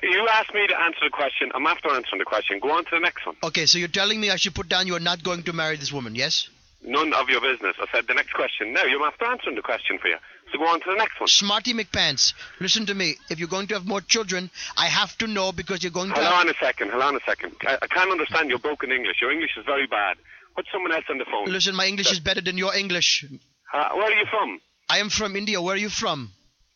You 0.02 0.28
asked 0.28 0.52
me 0.52 0.66
to 0.66 0.80
answer 0.80 1.00
the 1.04 1.10
question. 1.10 1.50
I'm 1.54 1.66
after 1.66 1.88
answering 1.88 2.18
the 2.18 2.24
question. 2.24 2.58
Go 2.58 2.72
on 2.72 2.84
to 2.86 2.90
the 2.92 3.00
next 3.00 3.24
one. 3.24 3.36
Okay, 3.44 3.66
so 3.66 3.78
you're 3.78 3.88
telling 3.88 4.20
me 4.20 4.30
I 4.30 4.36
should 4.36 4.54
put 4.54 4.68
down 4.68 4.86
you 4.86 4.96
are 4.96 5.00
not 5.00 5.22
going 5.22 5.44
to 5.44 5.52
marry 5.52 5.76
this 5.76 5.92
woman, 5.92 6.14
yes? 6.14 6.48
None 6.82 7.12
of 7.14 7.28
your 7.28 7.40
business. 7.40 7.76
I 7.80 7.86
said 7.92 8.06
the 8.06 8.14
next 8.14 8.32
question. 8.34 8.72
No, 8.72 8.84
you're 8.84 9.04
after 9.04 9.24
answering 9.24 9.56
the 9.56 9.62
question 9.62 9.98
for 9.98 10.08
you. 10.08 10.16
So 10.52 10.58
go 10.58 10.66
on 10.66 10.80
to 10.80 10.90
the 10.90 10.96
next 10.96 11.20
one. 11.20 11.28
Smarty 11.28 11.74
McPants, 11.74 12.34
listen 12.60 12.86
to 12.86 12.94
me. 12.94 13.16
If 13.30 13.38
you're 13.38 13.48
going 13.48 13.66
to 13.68 13.74
have 13.74 13.86
more 13.86 14.00
children, 14.00 14.50
I 14.76 14.86
have 14.86 15.16
to 15.18 15.26
know 15.26 15.52
because 15.52 15.82
you're 15.82 15.92
going 15.92 16.08
to 16.10 16.14
Hold 16.14 16.26
have... 16.26 16.46
on 16.46 16.48
a 16.48 16.54
second. 16.54 16.90
Hold 16.90 17.02
on 17.02 17.16
a 17.16 17.20
second. 17.26 17.54
I, 17.62 17.78
I 17.82 17.86
can't 17.86 18.10
understand 18.10 18.48
your 18.48 18.58
broken 18.58 18.92
English. 18.92 19.20
Your 19.20 19.32
English 19.32 19.56
is 19.56 19.64
very 19.64 19.86
bad. 19.86 20.16
Put 20.58 20.66
someone 20.72 20.90
else 20.90 21.04
on 21.08 21.18
the 21.18 21.24
phone. 21.24 21.46
Listen, 21.46 21.76
my 21.76 21.86
English 21.86 22.10
is 22.10 22.18
better 22.18 22.40
than 22.40 22.58
your 22.58 22.74
English. 22.74 23.24
Uh, 23.72 23.90
where 23.94 24.06
are 24.06 24.12
you 24.12 24.26
from? 24.28 24.60
I 24.88 24.98
am 24.98 25.08
from 25.08 25.36
India. 25.36 25.62
Where 25.62 25.76
are 25.76 25.78
you 25.78 25.88
from? 25.88 26.32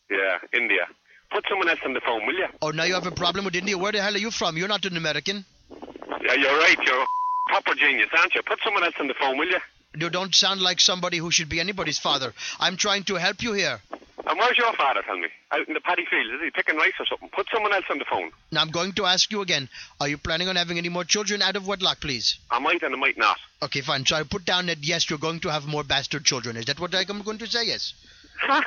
Yeah, 0.09 0.37
India. 0.57 0.87
Put 1.33 1.43
someone 1.49 1.67
else 1.67 1.79
on 1.83 1.93
the 1.93 1.99
phone, 1.99 2.25
will 2.25 2.33
you? 2.33 2.47
Oh, 2.61 2.69
now 2.69 2.85
you 2.85 2.93
have 2.93 3.07
a 3.07 3.11
problem 3.11 3.43
with 3.43 3.55
India. 3.55 3.77
Where 3.77 3.91
the 3.91 4.01
hell 4.01 4.15
are 4.15 4.23
you 4.25 4.31
from? 4.31 4.55
You're 4.55 4.69
not 4.69 4.85
an 4.85 4.95
American. 4.95 5.43
Yeah, 5.69 6.35
you're 6.35 6.57
right. 6.59 6.77
You're 6.81 7.01
a 7.01 7.07
proper 7.49 7.75
genius, 7.75 8.07
aren't 8.17 8.33
you? 8.35 8.41
Put 8.43 8.59
someone 8.63 8.85
else 8.85 8.95
on 9.01 9.07
the 9.07 9.15
phone, 9.19 9.37
will 9.37 9.49
you? 9.49 9.59
You 9.97 10.09
don't 10.09 10.33
sound 10.33 10.61
like 10.61 10.79
somebody 10.79 11.17
who 11.17 11.29
should 11.29 11.49
be 11.49 11.59
anybody's 11.59 11.99
father. 11.99 12.33
I'm 12.61 12.77
trying 12.77 13.03
to 13.05 13.15
help 13.15 13.43
you 13.43 13.51
here. 13.51 13.81
And 14.25 14.39
where's 14.39 14.57
your 14.57 14.71
father, 14.73 15.01
tell 15.05 15.17
me? 15.17 15.27
Out 15.51 15.67
in 15.67 15.73
the 15.73 15.81
paddy 15.81 16.05
field, 16.09 16.33
is 16.33 16.41
he 16.41 16.49
picking 16.49 16.77
rice 16.77 16.93
or 16.99 17.05
something? 17.05 17.27
Put 17.29 17.47
someone 17.53 17.73
else 17.73 17.83
on 17.89 17.97
the 17.99 18.05
phone. 18.09 18.31
Now 18.53 18.61
I'm 18.61 18.71
going 18.71 18.93
to 18.93 19.05
ask 19.05 19.29
you 19.31 19.41
again. 19.41 19.67
Are 19.99 20.07
you 20.07 20.17
planning 20.17 20.47
on 20.47 20.55
having 20.55 20.77
any 20.77 20.87
more 20.89 21.03
children 21.03 21.41
out 21.41 21.57
of 21.57 21.67
wedlock, 21.67 21.99
please? 21.99 22.37
I 22.49 22.59
might 22.59 22.81
and 22.83 22.95
I 22.95 22.97
might 22.97 23.17
not. 23.17 23.37
Okay, 23.61 23.81
fine. 23.81 24.05
So 24.05 24.15
I 24.15 24.23
put 24.23 24.45
down 24.45 24.67
that 24.67 24.77
yes, 24.81 25.09
you're 25.09 25.19
going 25.19 25.41
to 25.41 25.49
have 25.51 25.65
more 25.65 25.83
bastard 25.83 26.23
children. 26.23 26.55
Is 26.55 26.65
that 26.65 26.79
what 26.79 26.93
I'm 26.95 27.21
going 27.21 27.37
to 27.39 27.47
say? 27.47 27.65
Yes. 27.65 27.93
Huh? 28.39 28.61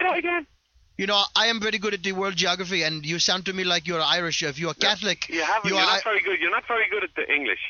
Do 0.00 0.06
it 0.06 0.18
again. 0.18 0.46
You 0.96 1.06
know, 1.06 1.22
I 1.36 1.46
am 1.46 1.60
very 1.60 1.78
good 1.78 1.94
at 1.94 2.02
the 2.02 2.12
world 2.12 2.34
geography, 2.34 2.82
and 2.82 3.04
you 3.06 3.18
sound 3.20 3.44
to 3.46 3.52
me 3.52 3.64
like 3.64 3.86
you're 3.86 4.00
Irish. 4.00 4.42
If 4.42 4.58
you're 4.58 4.74
Catholic, 4.74 5.28
You 5.28 5.42
haven't. 5.42 5.68
you 5.70 5.76
You 5.76 5.80
are 5.80 5.84
are. 5.86 5.94
not 5.96 6.04
very 6.04 6.20
good. 6.22 6.40
You're 6.40 6.50
not 6.50 6.66
very 6.66 6.88
good 6.90 7.04
at 7.04 7.10
the 7.14 7.30
English. 7.32 7.60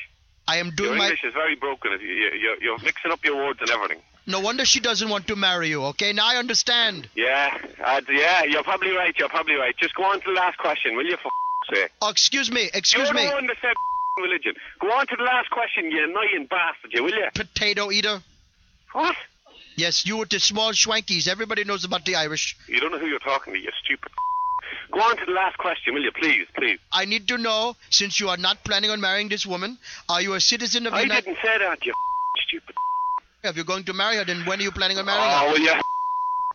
I 0.47 0.57
am 0.57 0.67
Your 0.67 0.75
doing 0.75 0.97
my. 0.97 1.03
English 1.05 1.23
is 1.25 1.33
very 1.33 1.55
broken. 1.55 1.91
You, 1.91 2.07
you, 2.07 2.29
you're, 2.41 2.63
you're 2.63 2.79
mixing 2.79 3.11
up 3.11 3.23
your 3.23 3.35
words 3.35 3.59
and 3.61 3.69
everything. 3.69 3.99
No 4.25 4.39
wonder 4.41 4.63
she 4.65 4.79
doesn't 4.79 5.09
want 5.09 5.27
to 5.27 5.35
marry 5.35 5.69
you. 5.69 5.83
Okay, 5.85 6.13
now 6.13 6.27
I 6.27 6.35
understand. 6.35 7.07
Yeah, 7.15 7.57
uh, 7.83 8.01
yeah, 8.09 8.43
you're 8.43 8.63
probably 8.63 8.91
right. 8.91 9.13
You're 9.17 9.29
probably 9.29 9.55
right. 9.55 9.75
Just 9.77 9.95
go 9.95 10.03
on 10.03 10.19
to 10.21 10.25
the 10.27 10.33
last 10.33 10.57
question, 10.59 10.95
will 10.95 11.05
you? 11.05 11.17
For 11.17 11.27
f- 11.27 11.75
sake. 11.75 11.91
Oh, 12.01 12.09
excuse 12.09 12.51
me. 12.51 12.69
Excuse 12.73 13.07
You're 13.07 13.13
me. 13.15 13.25
the 13.27 13.33
one 13.33 13.47
that 13.47 13.57
said 13.61 13.73
religion. 14.21 14.53
Go 14.79 14.91
on 14.91 15.07
to 15.07 15.15
the 15.15 15.23
last 15.23 15.49
question, 15.49 15.91
you 15.91 16.03
annoying 16.03 16.47
bastard, 16.49 16.91
you 16.93 17.03
will 17.03 17.11
you? 17.11 17.27
Potato 17.33 17.91
eater. 17.91 18.21
What? 18.91 19.15
Yes, 19.75 20.05
you 20.05 20.17
with 20.17 20.29
the 20.29 20.39
small 20.39 20.71
schwankies. 20.73 21.27
Everybody 21.27 21.63
knows 21.63 21.85
about 21.85 22.05
the 22.05 22.15
Irish. 22.15 22.57
You 22.67 22.79
don't 22.81 22.91
know 22.91 22.99
who 22.99 23.07
you're 23.07 23.19
talking 23.19 23.53
to, 23.53 23.59
you 23.59 23.69
stupid. 23.83 24.11
Go 24.91 24.99
on 24.99 25.15
to 25.17 25.25
the 25.25 25.31
last 25.31 25.57
question, 25.57 25.93
will 25.93 26.03
you? 26.03 26.11
Please, 26.11 26.47
please. 26.55 26.79
I 26.91 27.05
need 27.05 27.27
to 27.29 27.37
know, 27.37 27.75
since 27.89 28.19
you 28.19 28.29
are 28.29 28.37
not 28.37 28.63
planning 28.63 28.89
on 28.89 28.99
marrying 28.99 29.29
this 29.29 29.45
woman, 29.45 29.77
are 30.09 30.21
you 30.21 30.33
a 30.33 30.41
citizen 30.41 30.85
of 30.87 30.93
the 30.93 30.99
I 30.99 31.01
United 31.03 31.25
didn't 31.25 31.37
say 31.41 31.57
that, 31.59 31.85
you 31.85 31.93
stupid. 32.47 32.68
If 33.43 33.55
you're 33.55 33.65
going 33.65 33.83
to 33.85 33.93
marry 33.93 34.17
her, 34.17 34.25
then 34.25 34.45
when 34.45 34.59
are 34.59 34.63
you 34.63 34.71
planning 34.71 34.97
on 34.97 35.05
marrying 35.05 35.23
Oh, 35.23 35.47
her? 35.47 35.51
will 35.53 35.59
you? 35.59 35.73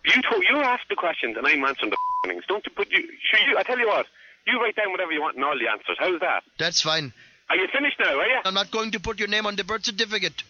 You 0.04 0.22
told, 0.30 0.44
you 0.44 0.60
asked 0.60 0.88
the 0.90 0.96
questions 0.96 1.36
and 1.36 1.46
I'm 1.46 1.64
answering 1.64 1.90
the 1.90 1.96
things. 2.28 2.44
Don't 2.46 2.64
you 2.66 2.72
put 2.72 2.90
you? 2.90 2.98
You. 2.98 3.56
I 3.56 3.62
tell 3.62 3.78
you 3.78 3.86
what. 3.86 4.06
You 4.46 4.60
write 4.60 4.76
down 4.76 4.90
whatever 4.90 5.12
you 5.12 5.22
want 5.22 5.36
and 5.36 5.44
all 5.44 5.58
the 5.58 5.68
answers. 5.68 5.96
How's 5.98 6.20
that? 6.20 6.42
That's 6.58 6.82
fine. 6.82 7.12
Are 7.48 7.56
you 7.56 7.66
finished 7.72 7.96
now? 7.98 8.18
Are 8.18 8.26
you? 8.26 8.40
I'm 8.44 8.54
not 8.54 8.70
going 8.70 8.90
to 8.92 9.00
put 9.00 9.18
your 9.18 9.28
name 9.28 9.46
on 9.46 9.56
the 9.56 9.64
birth 9.64 9.84
certificate. 9.86 10.42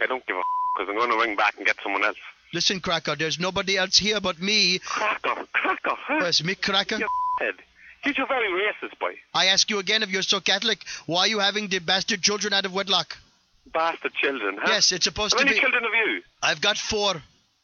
I 0.00 0.06
don't 0.06 0.24
give 0.26 0.36
a 0.36 0.40
because 0.78 0.88
I'm 0.90 0.96
going 0.96 1.10
to 1.10 1.18
ring 1.18 1.36
back 1.36 1.54
and 1.58 1.66
get 1.66 1.76
someone 1.82 2.02
else. 2.04 2.16
Listen, 2.54 2.80
Cracker, 2.80 3.14
there's 3.16 3.38
nobody 3.38 3.76
else 3.76 3.96
here 3.98 4.20
but 4.20 4.40
me. 4.40 4.78
Cracker, 4.78 5.46
cracker, 5.52 5.94
huh? 5.94 6.18
Yes, 6.22 6.42
me, 6.42 6.54
Cracker. 6.54 6.96
You 6.98 7.06
head. 7.40 7.54
You're 8.04 8.26
very 8.26 8.48
racist, 8.48 8.98
boy. 8.98 9.14
I 9.32 9.46
ask 9.46 9.70
you 9.70 9.78
again, 9.78 10.02
if 10.02 10.10
you're 10.10 10.22
so 10.22 10.40
Catholic, 10.40 10.78
why 11.06 11.20
are 11.20 11.26
you 11.28 11.38
having 11.38 11.68
the 11.68 11.78
bastard 11.78 12.20
children 12.22 12.52
out 12.52 12.64
of 12.66 12.72
wedlock? 12.74 13.16
Bastard 13.72 14.12
children, 14.14 14.56
huh? 14.60 14.72
Yes, 14.72 14.92
it's 14.92 15.04
supposed 15.04 15.34
How 15.34 15.40
to 15.40 15.44
be. 15.44 15.50
How 15.50 15.52
many 15.54 15.60
children 15.60 15.84
have 15.84 16.08
you? 16.08 16.22
I've 16.42 16.60
got 16.60 16.78
four. 16.78 17.14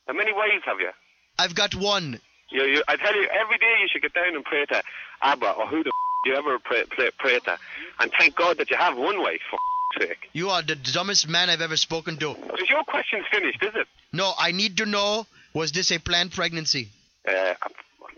How 0.07 0.14
many 0.14 0.32
wives 0.32 0.64
have 0.64 0.80
you? 0.80 0.90
I've 1.38 1.55
got 1.55 1.74
one. 1.74 2.20
You, 2.51 2.62
you, 2.64 2.82
I 2.88 2.96
tell 2.96 3.14
you, 3.14 3.28
every 3.28 3.59
day 3.59 3.74
you 3.82 3.88
should 3.92 4.03
get 4.03 4.14
down 4.14 4.34
and 4.34 4.44
pray 4.44 4.64
to 4.66 4.82
Abba 5.22 5.51
or 5.53 5.66
who 5.66 5.82
the 5.82 5.90
f- 5.90 6.26
you 6.26 6.34
ever 6.34 6.59
pray, 6.59 6.84
pray, 6.90 7.11
pray 7.18 7.38
to, 7.40 7.59
and 8.01 8.11
thank 8.18 8.34
God 8.36 8.59
that 8.59 8.70
you 8.70 8.76
have 8.76 8.96
one 8.96 9.20
wife. 9.20 9.40
For 9.51 9.57
f- 9.57 10.09
sake. 10.09 10.28
You 10.32 10.51
are 10.51 10.62
the 10.62 10.76
dumbest 10.76 11.28
man 11.28 11.51
I've 11.51 11.61
ever 11.61 11.76
spoken 11.76 12.16
to. 12.18 12.30
Is 12.59 12.70
your 12.70 12.84
question's 12.84 13.24
finished? 13.30 13.62
Is 13.62 13.74
it? 13.74 13.86
No, 14.12 14.32
I 14.38 14.53
need 14.53 14.76
to 14.78 14.86
know, 14.86 15.26
was 15.55 15.72
this 15.72 15.90
a 15.92 15.99
planned 15.99 16.32
pregnancy? 16.32 16.88
Uh, 17.26 17.55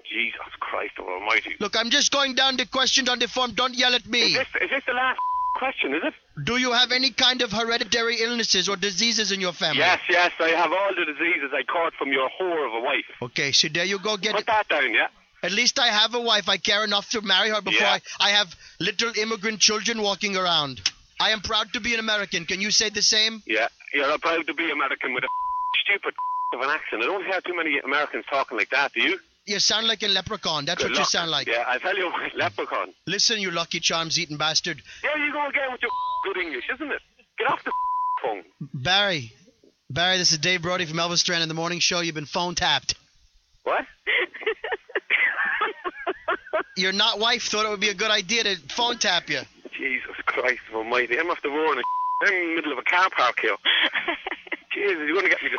Jesus 0.09 0.41
Christ 0.59 0.95
Almighty. 0.99 1.57
Look, 1.61 1.77
I'm 1.77 1.91
just 1.91 2.13
going 2.13 2.35
down 2.35 2.57
the 2.57 2.67
questions 2.67 3.09
on 3.09 3.19
the 3.19 3.29
form. 3.29 3.53
Don't 3.55 3.75
yell 3.75 3.95
at 3.95 4.07
me. 4.07 4.23
Is 4.23 4.35
this, 4.35 4.49
is 4.63 4.71
this 4.71 4.83
the 4.87 4.93
last 4.93 5.19
question? 5.55 5.95
Is 5.95 6.03
it? 6.05 6.15
Do 6.45 6.57
you 6.57 6.73
have 6.73 6.93
any 6.93 7.11
kind 7.11 7.43
of 7.43 7.53
hereditary 7.53 8.17
illnesses 8.21 8.69
or 8.69 8.77
diseases 8.77 9.33
in 9.33 9.41
your 9.41 9.53
family? 9.53 9.79
Yes, 9.79 10.01
yes. 10.09 10.33
I 10.41 10.49
have 10.51 10.73
all 10.73 10.91
the 10.97 11.05
diseases 11.05 11.51
I 11.53 11.63
caught 11.65 11.93
from 11.95 12.13
your 12.13 12.29
whore 12.41 12.67
of 12.67 12.75
a 12.75 12.81
wife. 12.85 13.05
Okay, 13.23 13.53
so 13.53 13.69
there 13.69 13.85
you 13.85 13.99
go. 13.99 14.17
Get 14.17 14.33
Put 14.33 14.43
it. 14.43 14.47
that 14.47 14.69
down, 14.69 14.93
yeah. 14.95 15.09
At 15.43 15.53
least 15.53 15.79
I 15.79 15.87
have 15.89 16.15
a 16.15 16.21
wife. 16.21 16.49
I 16.49 16.57
care 16.59 16.85
enough 16.85 17.09
to 17.11 17.23
marry 17.23 17.49
her 17.51 17.61
before 17.63 17.81
Yeah. 17.87 17.99
I, 18.21 18.29
I 18.29 18.31
have 18.31 18.55
little 18.79 19.13
immigrant 19.17 19.59
children 19.61 20.03
walking 20.03 20.37
around. 20.37 20.81
I 21.19 21.31
am 21.31 21.41
proud 21.41 21.73
to 21.75 21.81
be 21.81 21.95
an 21.95 22.01
American. 22.01 22.45
Can 22.47 22.61
you 22.61 22.71
say 22.71 22.89
the 22.91 23.03
same? 23.03 23.43
Yeah, 23.47 23.69
you're 23.93 24.19
proud 24.19 24.47
to 24.47 24.55
be 24.55 24.71
American 24.71 25.15
with 25.15 25.25
a 25.25 25.29
stupid 25.85 26.15
of 26.55 26.61
an 26.61 26.71
accent. 26.71 27.03
I 27.03 27.07
don't 27.07 27.25
hear 27.25 27.41
too 27.43 27.57
many 27.57 27.79
Americans 27.79 28.25
talking 28.31 28.57
like 28.59 28.71
that, 28.71 28.93
do 28.93 29.03
you? 29.03 29.19
You 29.51 29.59
sound 29.59 29.89
like 29.89 30.05
a 30.05 30.07
leprechaun. 30.07 30.65
That's 30.65 30.81
what 30.81 30.97
you 30.97 31.05
sound 31.05 31.33
like. 31.33 31.49
Yeah, 31.49 31.65
I 31.67 31.79
tell 31.79 31.97
you 31.97 32.13
leprechaun. 32.37 32.95
Listen, 33.09 33.41
you 33.41 33.51
Lucky 33.51 33.81
Charms 33.81 34.17
eating 34.17 34.37
bastard. 34.37 34.81
There 35.03 35.19
you 35.19 35.33
go 35.33 35.49
again 35.49 35.73
with 35.73 35.83
your 35.83 35.91
good 36.23 36.37
English, 36.41 36.67
isn't 36.73 36.89
it? 36.89 37.01
Get 37.37 37.49
off 37.49 37.65
the 37.65 37.73
phone. 38.23 38.45
Barry. 38.73 39.33
Barry, 39.91 40.19
this 40.19 40.31
is 40.31 40.39
Dave 40.39 40.63
Brody 40.63 40.87
from 40.87 40.99
Elvis 40.99 41.25
Duran 41.25 41.43
in 41.43 41.49
the 41.49 41.55
Morning 41.55 41.81
Show. 41.81 41.99
You've 41.99 42.15
been 42.15 42.27
phone 42.27 42.55
tapped. 42.55 42.95
What? 43.65 43.85
Your 46.77 46.93
not 46.93 47.19
wife 47.19 47.43
thought 47.43 47.67
it 47.67 47.71
would 47.71 47.81
be 47.81 47.89
a 47.89 47.95
good 47.95 48.13
idea 48.13 48.45
to 48.45 48.55
phone 48.69 48.99
tap 48.99 49.29
you. 49.29 49.41
Jesus 49.77 50.15
Christ 50.27 50.61
Almighty! 50.73 51.19
I'm 51.19 51.29
off 51.29 51.43
the 51.43 51.49
road 51.49 51.77
I'm 52.23 52.33
in 52.33 52.51
the 52.51 52.55
middle 52.55 52.73
of 52.73 52.79
a 52.79 52.89
car 52.89 53.11
park 53.11 53.41
here. 53.41 53.57
Jesus, 54.73 54.97
you're 55.09 55.17
gonna 55.17 55.29
get 55.29 55.43
me 55.43 55.49
to. 55.49 55.57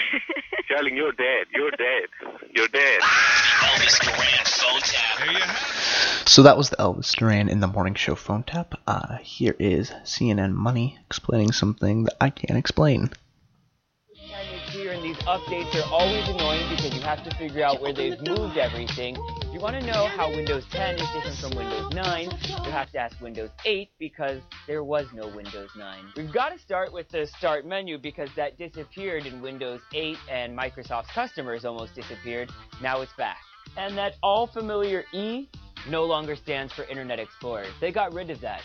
Darling, 0.68 0.96
you're 0.96 1.12
dead. 1.12 1.46
You're 1.54 1.70
dead. 1.70 2.08
You're 2.54 2.68
dead. 2.68 3.00
Elvis 3.00 4.00
Duran 4.00 4.44
phone 4.44 4.80
tap. 4.80 5.18
There 5.18 5.32
you 5.32 5.38
have 5.38 6.28
So 6.28 6.42
that 6.42 6.56
was 6.56 6.70
the 6.70 6.76
Elvis 6.76 7.14
Duran 7.16 7.48
in 7.48 7.60
the 7.60 7.66
morning 7.66 7.94
show 7.94 8.14
phone 8.14 8.42
tap. 8.42 8.74
Uh, 8.86 9.16
here 9.18 9.54
is 9.58 9.90
CNN 10.04 10.52
Money 10.52 10.98
explaining 11.06 11.52
something 11.52 12.04
that 12.04 12.16
I 12.20 12.30
can't 12.30 12.58
explain. 12.58 13.10
Updates 15.26 15.74
are 15.74 15.92
always 15.92 16.28
annoying 16.28 16.68
because 16.70 16.94
you 16.94 17.00
have 17.00 17.22
to 17.24 17.34
figure 17.36 17.64
out 17.64 17.82
where 17.82 17.92
they've 17.92 18.18
moved 18.22 18.56
everything. 18.56 19.16
If 19.42 19.52
you 19.52 19.58
want 19.58 19.78
to 19.80 19.84
know 19.84 20.06
how 20.06 20.30
Windows 20.30 20.64
10 20.70 20.94
is 20.94 21.08
different 21.12 21.36
from 21.38 21.50
Windows 21.56 21.92
9, 21.92 22.30
you 22.64 22.70
have 22.70 22.92
to 22.92 22.98
ask 22.98 23.20
Windows 23.20 23.50
8 23.64 23.90
because 23.98 24.40
there 24.68 24.84
was 24.84 25.06
no 25.12 25.26
Windows 25.26 25.70
9. 25.76 25.98
We've 26.16 26.32
got 26.32 26.50
to 26.50 26.58
start 26.60 26.92
with 26.92 27.08
the 27.08 27.26
Start 27.38 27.66
menu 27.66 27.98
because 27.98 28.30
that 28.36 28.56
disappeared 28.56 29.26
in 29.26 29.42
Windows 29.42 29.80
8 29.92 30.16
and 30.30 30.56
Microsoft's 30.56 31.10
customers 31.12 31.64
almost 31.64 31.96
disappeared. 31.96 32.48
Now 32.80 33.00
it's 33.00 33.12
back. 33.18 33.38
And 33.76 33.98
that 33.98 34.14
all 34.22 34.46
familiar 34.46 35.04
E 35.12 35.48
no 35.90 36.04
longer 36.04 36.36
stands 36.36 36.72
for 36.72 36.84
Internet 36.84 37.18
Explorer. 37.18 37.66
They 37.80 37.90
got 37.90 38.14
rid 38.14 38.30
of 38.30 38.40
that 38.42 38.62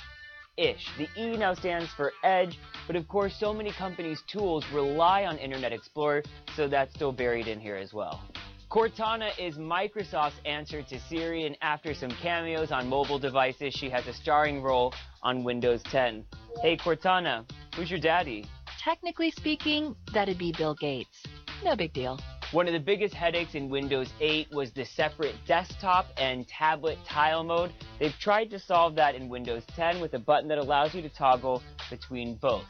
ish. 0.57 0.87
The 0.97 1.07
E 1.17 1.37
now 1.37 1.53
stands 1.53 1.89
for 1.93 2.11
Edge, 2.23 2.59
but 2.87 2.95
of 2.95 3.07
course, 3.07 3.35
so 3.39 3.53
many 3.53 3.71
companies' 3.71 4.21
tools 4.27 4.65
rely 4.73 5.25
on 5.25 5.37
Internet 5.37 5.73
Explorer, 5.73 6.23
so 6.55 6.67
that's 6.67 6.93
still 6.93 7.11
buried 7.11 7.47
in 7.47 7.59
here 7.59 7.75
as 7.75 7.93
well. 7.93 8.21
Cortana 8.69 9.31
is 9.37 9.57
Microsoft's 9.57 10.39
answer 10.45 10.81
to 10.81 10.99
Siri, 11.09 11.45
and 11.45 11.57
after 11.61 11.93
some 11.93 12.11
cameos 12.21 12.71
on 12.71 12.87
mobile 12.87 13.19
devices, 13.19 13.73
she 13.73 13.89
has 13.89 14.07
a 14.07 14.13
starring 14.13 14.61
role 14.61 14.93
on 15.23 15.43
Windows 15.43 15.83
10. 15.83 16.23
Hey 16.61 16.77
Cortana, 16.77 17.45
who's 17.75 17.91
your 17.91 17.99
daddy? 17.99 18.45
Technically 18.81 19.29
speaking, 19.31 19.93
that'd 20.13 20.37
be 20.37 20.53
Bill 20.57 20.75
Gates. 20.75 21.21
No 21.65 21.75
big 21.75 21.91
deal. 21.91 22.17
One 22.51 22.67
of 22.67 22.73
the 22.73 22.81
biggest 22.81 23.13
headaches 23.13 23.55
in 23.55 23.69
Windows 23.69 24.09
8 24.19 24.51
was 24.51 24.71
the 24.71 24.83
separate 24.83 25.35
desktop 25.47 26.07
and 26.17 26.45
tablet 26.49 26.97
tile 27.07 27.45
mode. 27.45 27.71
They've 27.97 28.13
tried 28.19 28.49
to 28.49 28.59
solve 28.59 28.93
that 28.95 29.15
in 29.15 29.29
Windows 29.29 29.63
10 29.77 30.01
with 30.01 30.15
a 30.15 30.19
button 30.19 30.49
that 30.49 30.57
allows 30.57 30.93
you 30.93 31.01
to 31.01 31.07
toggle 31.07 31.63
between 31.89 32.35
both. 32.35 32.65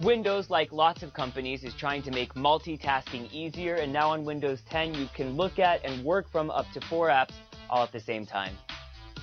Windows, 0.00 0.48
like 0.48 0.70
lots 0.70 1.02
of 1.02 1.12
companies, 1.12 1.64
is 1.64 1.74
trying 1.74 2.04
to 2.04 2.12
make 2.12 2.34
multitasking 2.34 3.32
easier, 3.32 3.74
and 3.74 3.92
now 3.92 4.10
on 4.10 4.24
Windows 4.24 4.60
10 4.70 4.94
you 4.94 5.08
can 5.16 5.36
look 5.36 5.58
at 5.58 5.84
and 5.84 6.04
work 6.04 6.30
from 6.30 6.48
up 6.48 6.66
to 6.72 6.80
four 6.82 7.08
apps 7.08 7.34
all 7.68 7.82
at 7.82 7.90
the 7.90 7.98
same 7.98 8.24
time. 8.24 8.56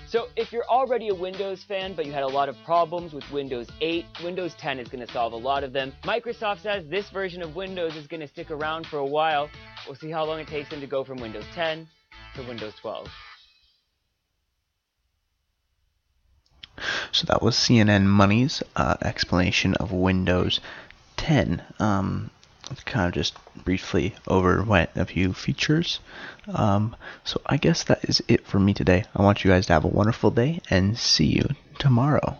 So 0.09 0.29
if 0.37 0.53
you're 0.53 0.65
already 0.69 1.09
a 1.09 1.13
Windows 1.13 1.65
fan, 1.65 1.93
but 1.93 2.05
you 2.05 2.13
had 2.13 2.23
a 2.23 2.27
lot 2.27 2.47
of 2.47 2.55
problems 2.63 3.11
with 3.11 3.29
Windows 3.29 3.67
8, 3.81 4.05
Windows 4.23 4.55
10 4.57 4.79
is 4.79 4.87
going 4.87 5.05
to 5.05 5.11
solve 5.11 5.33
a 5.33 5.37
lot 5.37 5.65
of 5.65 5.73
them. 5.73 5.91
Microsoft 6.05 6.61
says 6.61 6.87
this 6.87 7.09
version 7.09 7.41
of 7.41 7.57
Windows 7.57 7.97
is 7.97 8.07
going 8.07 8.21
to 8.21 8.27
stick 8.27 8.49
around 8.49 8.87
for 8.87 8.99
a 8.99 9.05
while. 9.05 9.49
We'll 9.85 9.97
see 9.97 10.09
how 10.09 10.23
long 10.23 10.39
it 10.39 10.47
takes 10.47 10.69
them 10.69 10.79
to 10.79 10.87
go 10.87 11.03
from 11.03 11.17
Windows 11.17 11.43
10 11.53 11.89
to 12.35 12.43
Windows 12.43 12.73
12. 12.79 13.09
So 17.11 17.25
that 17.27 17.41
was 17.41 17.55
CNN 17.55 18.05
Money's 18.05 18.63
uh, 18.77 18.95
explanation 19.01 19.73
of 19.73 19.91
Windows 19.91 20.61
10. 21.17 21.61
Um, 21.79 22.29
kind 22.85 23.07
of 23.07 23.13
just 23.13 23.35
briefly 23.63 24.15
overwent 24.27 24.89
a 24.95 25.05
few 25.05 25.33
features. 25.33 25.99
Um, 26.47 26.95
so 27.23 27.41
I 27.45 27.57
guess 27.57 27.83
that 27.83 28.05
is 28.05 28.21
it 28.27 28.45
for 28.45 28.59
me 28.59 28.73
today. 28.73 29.05
I 29.15 29.21
want 29.21 29.43
you 29.43 29.51
guys 29.51 29.65
to 29.67 29.73
have 29.73 29.85
a 29.85 29.89
wonderful 29.89 30.31
day 30.31 30.61
and 30.69 30.97
see 30.97 31.25
you 31.25 31.49
tomorrow. 31.79 32.37